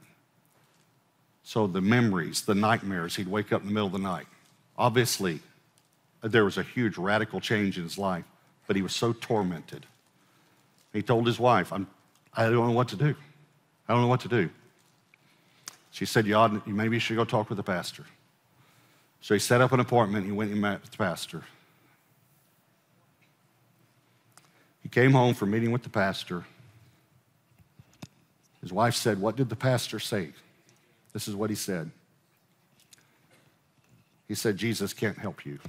So 1.43 1.65
the 1.65 1.80
memories, 1.80 2.41
the 2.41 2.56
nightmares, 2.56 3.15
he'd 3.15 3.30
wake 3.30 3.53
up 3.53 3.62
in 3.62 3.67
the 3.67 3.73
middle 3.73 3.88
of 3.88 3.93
the 3.93 3.99
night. 3.99 4.27
Obviously, 4.77 5.39
there 6.21 6.45
was 6.45 6.58
a 6.58 6.63
huge 6.63 6.97
radical 6.97 7.39
change 7.39 7.77
in 7.77 7.84
his 7.84 7.97
life, 7.97 8.25
but 8.65 8.75
he 8.75 8.82
was 8.82 8.95
so 8.95 9.13
tormented. 9.13 9.86
He 10.93 11.01
told 11.01 11.27
his 11.27 11.39
wife, 11.39 11.71
I'm, 11.71 11.88
I 12.36 12.43
don't 12.43 12.67
know 12.67 12.71
what 12.71 12.88
to 12.89 12.95
do. 12.95 13.15
I 13.88 13.93
don't 13.93 14.01
know 14.01 14.08
what 14.08 14.21
to 14.21 14.27
do. 14.27 14.49
She 15.91 16.06
said, 16.06 16.25
you 16.25 16.36
ought, 16.36 16.67
maybe 16.67 16.95
you 16.95 16.99
should 16.99 17.15
go 17.17 17.25
talk 17.25 17.49
with 17.49 17.58
the 17.58 17.63
pastor. 17.63 18.06
So 19.21 19.34
he 19.34 19.39
set 19.39 19.62
up 19.62 19.71
an 19.71 19.80
appointment. 19.80 20.25
He 20.25 20.32
went 20.32 20.51
and 20.51 20.62
met 20.62 20.84
the 20.84 20.97
pastor. 20.97 21.43
He 24.84 24.89
came 24.89 25.12
home 25.12 25.34
from 25.34 25.51
meeting 25.51 25.71
with 25.71 25.84
the 25.84 25.89
pastor. 25.89 26.45
His 28.62 28.71
wife 28.71 28.95
said, 28.95 29.19
What 29.19 29.36
did 29.36 29.49
the 29.49 29.56
pastor 29.56 29.99
say? 29.99 30.30
This 31.13 31.27
is 31.27 31.36
what 31.36 31.49
he 31.49 31.56
said. 31.56 31.91
He 34.27 34.36
said, 34.36 34.58
Jesus 34.58 34.93
can't 34.93 35.17
help 35.17 35.45
you. 35.45 35.60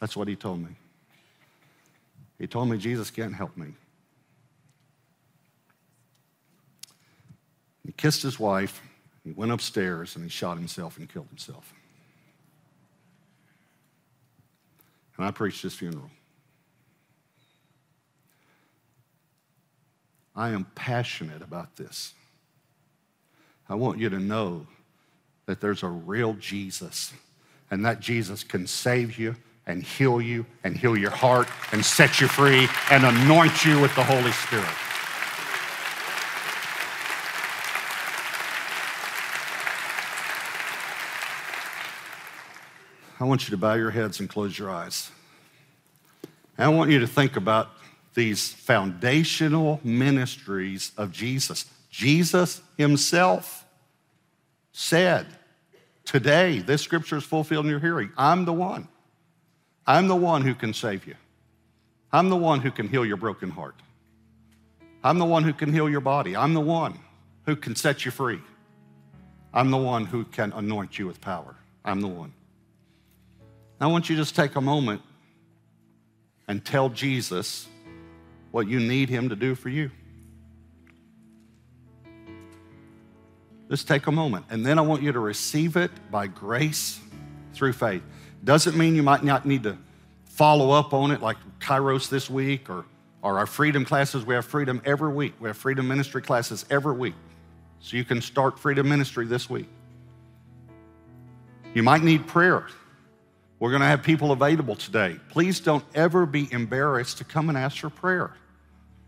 That's 0.00 0.16
what 0.16 0.28
he 0.28 0.36
told 0.36 0.60
me. 0.60 0.76
He 2.38 2.46
told 2.46 2.68
me 2.68 2.76
Jesus 2.76 3.10
can't 3.10 3.34
help 3.34 3.56
me. 3.56 3.68
He 7.84 7.92
kissed 7.92 8.22
his 8.22 8.38
wife, 8.38 8.82
he 9.24 9.32
went 9.32 9.52
upstairs, 9.52 10.16
and 10.16 10.24
he 10.24 10.28
shot 10.28 10.58
himself 10.58 10.98
and 10.98 11.08
killed 11.08 11.28
himself. 11.28 11.72
And 15.16 15.24
I 15.24 15.30
preached 15.30 15.62
his 15.62 15.74
funeral. 15.74 16.10
I 20.34 20.50
am 20.50 20.66
passionate 20.74 21.40
about 21.40 21.76
this. 21.76 22.12
I 23.68 23.74
want 23.74 23.98
you 23.98 24.10
to 24.10 24.18
know 24.18 24.66
that 25.46 25.60
there's 25.60 25.82
a 25.82 25.88
real 25.88 26.34
Jesus, 26.34 27.14
and 27.70 27.84
that 27.86 28.00
Jesus 28.00 28.44
can 28.44 28.66
save 28.66 29.18
you 29.18 29.36
and 29.66 29.82
heal 29.82 30.20
you 30.20 30.46
and 30.64 30.76
heal 30.76 30.96
your 30.96 31.10
heart 31.10 31.48
and 31.72 31.84
set 31.84 32.20
you 32.20 32.28
free 32.28 32.68
and 32.90 33.04
anoint 33.04 33.64
you 33.64 33.80
with 33.80 33.94
the 33.94 34.04
Holy 34.04 34.32
Spirit. 34.32 34.68
I 43.18 43.24
want 43.24 43.48
you 43.48 43.50
to 43.52 43.56
bow 43.56 43.74
your 43.74 43.90
heads 43.90 44.20
and 44.20 44.28
close 44.28 44.58
your 44.58 44.70
eyes. 44.70 45.10
I 46.58 46.68
want 46.68 46.90
you 46.90 47.00
to 47.00 47.06
think 47.06 47.36
about 47.36 47.70
these 48.14 48.52
foundational 48.52 49.80
ministries 49.82 50.92
of 50.96 51.12
Jesus. 51.12 51.66
Jesus 51.90 52.62
himself 52.76 53.64
said, 54.72 55.26
Today, 56.04 56.60
this 56.60 56.82
scripture 56.82 57.16
is 57.16 57.24
fulfilled 57.24 57.64
in 57.64 57.70
your 57.70 57.80
hearing. 57.80 58.12
I'm 58.16 58.44
the 58.44 58.52
one. 58.52 58.88
I'm 59.86 60.08
the 60.08 60.16
one 60.16 60.42
who 60.42 60.54
can 60.54 60.74
save 60.74 61.06
you. 61.06 61.14
I'm 62.12 62.28
the 62.28 62.36
one 62.36 62.60
who 62.60 62.70
can 62.70 62.88
heal 62.88 63.04
your 63.04 63.16
broken 63.16 63.50
heart. 63.50 63.76
I'm 65.04 65.18
the 65.18 65.24
one 65.24 65.44
who 65.44 65.52
can 65.52 65.72
heal 65.72 65.88
your 65.88 66.00
body. 66.00 66.34
I'm 66.34 66.54
the 66.54 66.60
one 66.60 66.98
who 67.44 67.54
can 67.54 67.76
set 67.76 68.04
you 68.04 68.10
free. 68.10 68.40
I'm 69.54 69.70
the 69.70 69.76
one 69.76 70.04
who 70.04 70.24
can 70.24 70.52
anoint 70.52 70.98
you 70.98 71.06
with 71.06 71.20
power. 71.20 71.54
I'm 71.84 72.00
the 72.00 72.08
one. 72.08 72.32
I 73.80 73.86
want 73.86 74.08
you 74.08 74.16
to 74.16 74.22
just 74.22 74.34
take 74.34 74.56
a 74.56 74.60
moment 74.60 75.02
and 76.48 76.64
tell 76.64 76.88
Jesus 76.88 77.68
what 78.50 78.66
you 78.66 78.80
need 78.80 79.08
him 79.08 79.28
to 79.28 79.36
do 79.36 79.54
for 79.54 79.68
you. 79.68 79.90
Just 83.68 83.88
take 83.88 84.06
a 84.06 84.12
moment. 84.12 84.46
And 84.50 84.64
then 84.64 84.78
I 84.78 84.82
want 84.82 85.02
you 85.02 85.12
to 85.12 85.18
receive 85.18 85.76
it 85.76 85.90
by 86.10 86.26
grace 86.26 87.00
through 87.52 87.72
faith. 87.72 88.02
Doesn't 88.44 88.76
mean 88.76 88.94
you 88.94 89.02
might 89.02 89.24
not 89.24 89.46
need 89.46 89.62
to 89.64 89.76
follow 90.26 90.70
up 90.70 90.92
on 90.92 91.10
it 91.10 91.22
like 91.22 91.36
Kairos 91.60 92.08
this 92.08 92.28
week 92.28 92.68
or, 92.68 92.84
or 93.22 93.38
our 93.38 93.46
freedom 93.46 93.84
classes. 93.84 94.24
We 94.24 94.34
have 94.34 94.44
freedom 94.44 94.80
every 94.84 95.12
week. 95.12 95.34
We 95.40 95.48
have 95.48 95.56
freedom 95.56 95.88
ministry 95.88 96.22
classes 96.22 96.64
every 96.70 96.94
week. 96.94 97.14
So 97.80 97.96
you 97.96 98.04
can 98.04 98.20
start 98.20 98.58
freedom 98.58 98.88
ministry 98.88 99.26
this 99.26 99.48
week. 99.48 99.68
You 101.74 101.82
might 101.82 102.02
need 102.02 102.26
prayer. 102.26 102.66
We're 103.58 103.70
going 103.70 103.80
to 103.80 103.86
have 103.86 104.02
people 104.02 104.32
available 104.32 104.76
today. 104.76 105.16
Please 105.30 105.60
don't 105.60 105.84
ever 105.94 106.26
be 106.26 106.52
embarrassed 106.52 107.18
to 107.18 107.24
come 107.24 107.48
and 107.48 107.56
ask 107.56 107.78
for 107.78 107.90
prayer. 107.90 108.34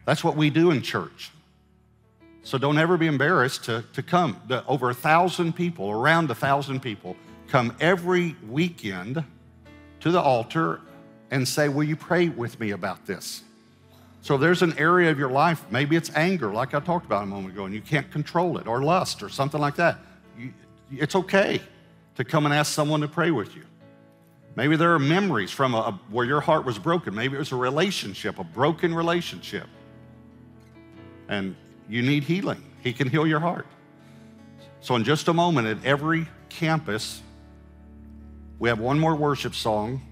That's 0.06 0.24
what 0.24 0.36
we 0.36 0.48
do 0.48 0.70
in 0.70 0.80
church. 0.80 1.30
So 2.44 2.56
don't 2.56 2.78
ever 2.78 2.96
be 2.96 3.06
embarrassed 3.06 3.64
to, 3.64 3.84
to 3.92 4.02
come. 4.02 4.40
The, 4.46 4.64
over 4.66 4.88
a 4.88 4.94
thousand 4.94 5.54
people, 5.54 5.90
around 5.90 6.30
a 6.30 6.34
thousand 6.34 6.80
people, 6.80 7.14
come 7.48 7.74
every 7.80 8.36
weekend 8.48 9.24
to 10.00 10.10
the 10.10 10.20
altar 10.20 10.80
and 11.30 11.46
say, 11.46 11.68
Will 11.68 11.84
you 11.84 11.96
pray 11.96 12.28
with 12.28 12.58
me 12.60 12.70
about 12.70 13.06
this? 13.06 13.42
So 14.20 14.36
there's 14.36 14.62
an 14.62 14.76
area 14.78 15.10
of 15.10 15.18
your 15.18 15.30
life, 15.30 15.64
maybe 15.70 15.96
it's 15.96 16.10
anger, 16.14 16.52
like 16.52 16.74
I 16.74 16.80
talked 16.80 17.06
about 17.06 17.22
a 17.22 17.26
moment 17.26 17.54
ago, 17.54 17.64
and 17.64 17.74
you 17.74 17.80
can't 17.80 18.10
control 18.10 18.58
it, 18.58 18.66
or 18.66 18.82
lust, 18.82 19.22
or 19.22 19.28
something 19.28 19.60
like 19.60 19.76
that. 19.76 19.98
You, 20.38 20.52
it's 20.90 21.14
okay 21.14 21.60
to 22.16 22.24
come 22.24 22.44
and 22.44 22.54
ask 22.54 22.72
someone 22.72 23.00
to 23.00 23.08
pray 23.08 23.30
with 23.30 23.54
you. 23.54 23.62
Maybe 24.56 24.74
there 24.74 24.92
are 24.92 24.98
memories 24.98 25.52
from 25.52 25.74
a, 25.74 25.78
a, 25.78 26.00
where 26.10 26.26
your 26.26 26.40
heart 26.40 26.64
was 26.64 26.78
broken. 26.78 27.14
Maybe 27.14 27.36
it 27.36 27.38
was 27.38 27.52
a 27.52 27.56
relationship, 27.56 28.40
a 28.40 28.44
broken 28.44 28.92
relationship. 28.92 29.68
And 31.28 31.54
you 31.88 32.02
need 32.02 32.24
healing. 32.24 32.62
He 32.82 32.92
can 32.92 33.08
heal 33.08 33.26
your 33.26 33.40
heart. 33.40 33.66
So, 34.80 34.96
in 34.96 35.04
just 35.04 35.28
a 35.28 35.32
moment, 35.32 35.68
at 35.68 35.84
every 35.84 36.26
campus, 36.48 37.22
we 38.58 38.68
have 38.68 38.78
one 38.78 38.98
more 38.98 39.14
worship 39.14 39.54
song. 39.54 40.02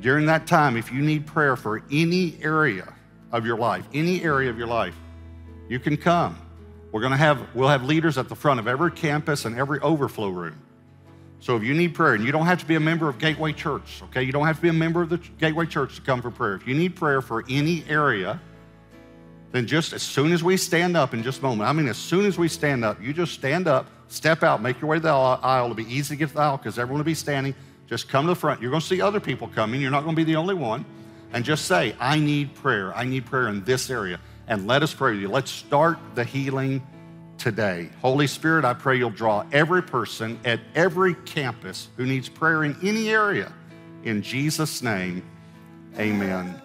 During 0.00 0.26
that 0.26 0.46
time, 0.46 0.76
if 0.76 0.92
you 0.92 1.00
need 1.00 1.26
prayer 1.26 1.56
for 1.56 1.82
any 1.90 2.36
area 2.42 2.94
of 3.32 3.44
your 3.44 3.58
life, 3.58 3.86
any 3.92 4.22
area 4.22 4.50
of 4.50 4.58
your 4.58 4.66
life, 4.66 4.94
you 5.68 5.78
can 5.78 5.96
come. 5.96 6.38
We're 6.92 7.00
going 7.00 7.12
to 7.12 7.18
have, 7.18 7.54
we'll 7.54 7.68
have 7.68 7.84
leaders 7.84 8.16
at 8.16 8.28
the 8.28 8.34
front 8.34 8.60
of 8.60 8.68
every 8.68 8.92
campus 8.92 9.44
and 9.44 9.58
every 9.58 9.80
overflow 9.80 10.28
room. 10.28 10.62
So 11.40 11.56
if 11.56 11.62
you 11.62 11.74
need 11.74 11.94
prayer, 11.94 12.14
and 12.14 12.24
you 12.24 12.32
don't 12.32 12.46
have 12.46 12.58
to 12.60 12.66
be 12.66 12.74
a 12.74 12.80
member 12.80 13.08
of 13.08 13.18
Gateway 13.18 13.52
Church, 13.52 14.02
okay? 14.04 14.22
You 14.22 14.32
don't 14.32 14.46
have 14.46 14.56
to 14.56 14.62
be 14.62 14.68
a 14.68 14.72
member 14.72 15.02
of 15.02 15.08
the 15.08 15.18
Gateway 15.38 15.66
Church 15.66 15.96
to 15.96 16.02
come 16.02 16.20
for 16.20 16.30
prayer. 16.30 16.54
If 16.54 16.66
you 16.66 16.74
need 16.74 16.96
prayer 16.96 17.22
for 17.22 17.44
any 17.48 17.84
area, 17.88 18.40
then 19.52 19.66
just 19.66 19.92
as 19.92 20.02
soon 20.02 20.32
as 20.32 20.42
we 20.42 20.56
stand 20.56 20.96
up 20.96 21.14
in 21.14 21.22
just 21.22 21.40
a 21.40 21.42
moment, 21.42 21.68
I 21.68 21.72
mean, 21.72 21.88
as 21.88 21.96
soon 21.96 22.26
as 22.26 22.38
we 22.38 22.48
stand 22.48 22.84
up, 22.84 23.00
you 23.00 23.12
just 23.12 23.34
stand 23.34 23.68
up, 23.68 23.88
step 24.08 24.42
out, 24.42 24.60
make 24.62 24.80
your 24.80 24.90
way 24.90 24.96
to 24.96 25.02
the 25.02 25.08
aisle. 25.08 25.64
It'll 25.64 25.76
be 25.76 25.92
easy 25.92 26.14
to 26.14 26.18
get 26.18 26.28
to 26.30 26.34
the 26.34 26.40
aisle 26.40 26.56
because 26.56 26.78
everyone 26.78 27.00
will 27.00 27.04
be 27.04 27.14
standing. 27.14 27.54
Just 27.88 28.08
come 28.08 28.26
to 28.26 28.32
the 28.32 28.36
front. 28.36 28.60
You're 28.60 28.70
going 28.70 28.82
to 28.82 28.86
see 28.86 29.00
other 29.00 29.20
people 29.20 29.48
coming. 29.48 29.80
You're 29.80 29.90
not 29.90 30.04
going 30.04 30.14
to 30.14 30.16
be 30.16 30.24
the 30.24 30.36
only 30.36 30.54
one. 30.54 30.84
And 31.32 31.44
just 31.44 31.64
say, 31.64 31.94
I 31.98 32.18
need 32.18 32.54
prayer. 32.54 32.94
I 32.94 33.04
need 33.04 33.26
prayer 33.26 33.48
in 33.48 33.64
this 33.64 33.90
area. 33.90 34.20
And 34.46 34.66
let 34.66 34.82
us 34.82 34.94
pray 34.94 35.12
with 35.12 35.20
you. 35.20 35.28
Let's 35.28 35.50
start 35.50 35.98
the 36.14 36.24
healing 36.24 36.86
today. 37.38 37.90
Holy 38.00 38.26
Spirit, 38.26 38.64
I 38.64 38.74
pray 38.74 38.96
you'll 38.98 39.10
draw 39.10 39.44
every 39.52 39.82
person 39.82 40.38
at 40.44 40.60
every 40.74 41.14
campus 41.14 41.88
who 41.96 42.06
needs 42.06 42.28
prayer 42.28 42.64
in 42.64 42.76
any 42.82 43.08
area. 43.10 43.52
In 44.04 44.22
Jesus' 44.22 44.82
name, 44.82 45.22
amen. 45.98 46.62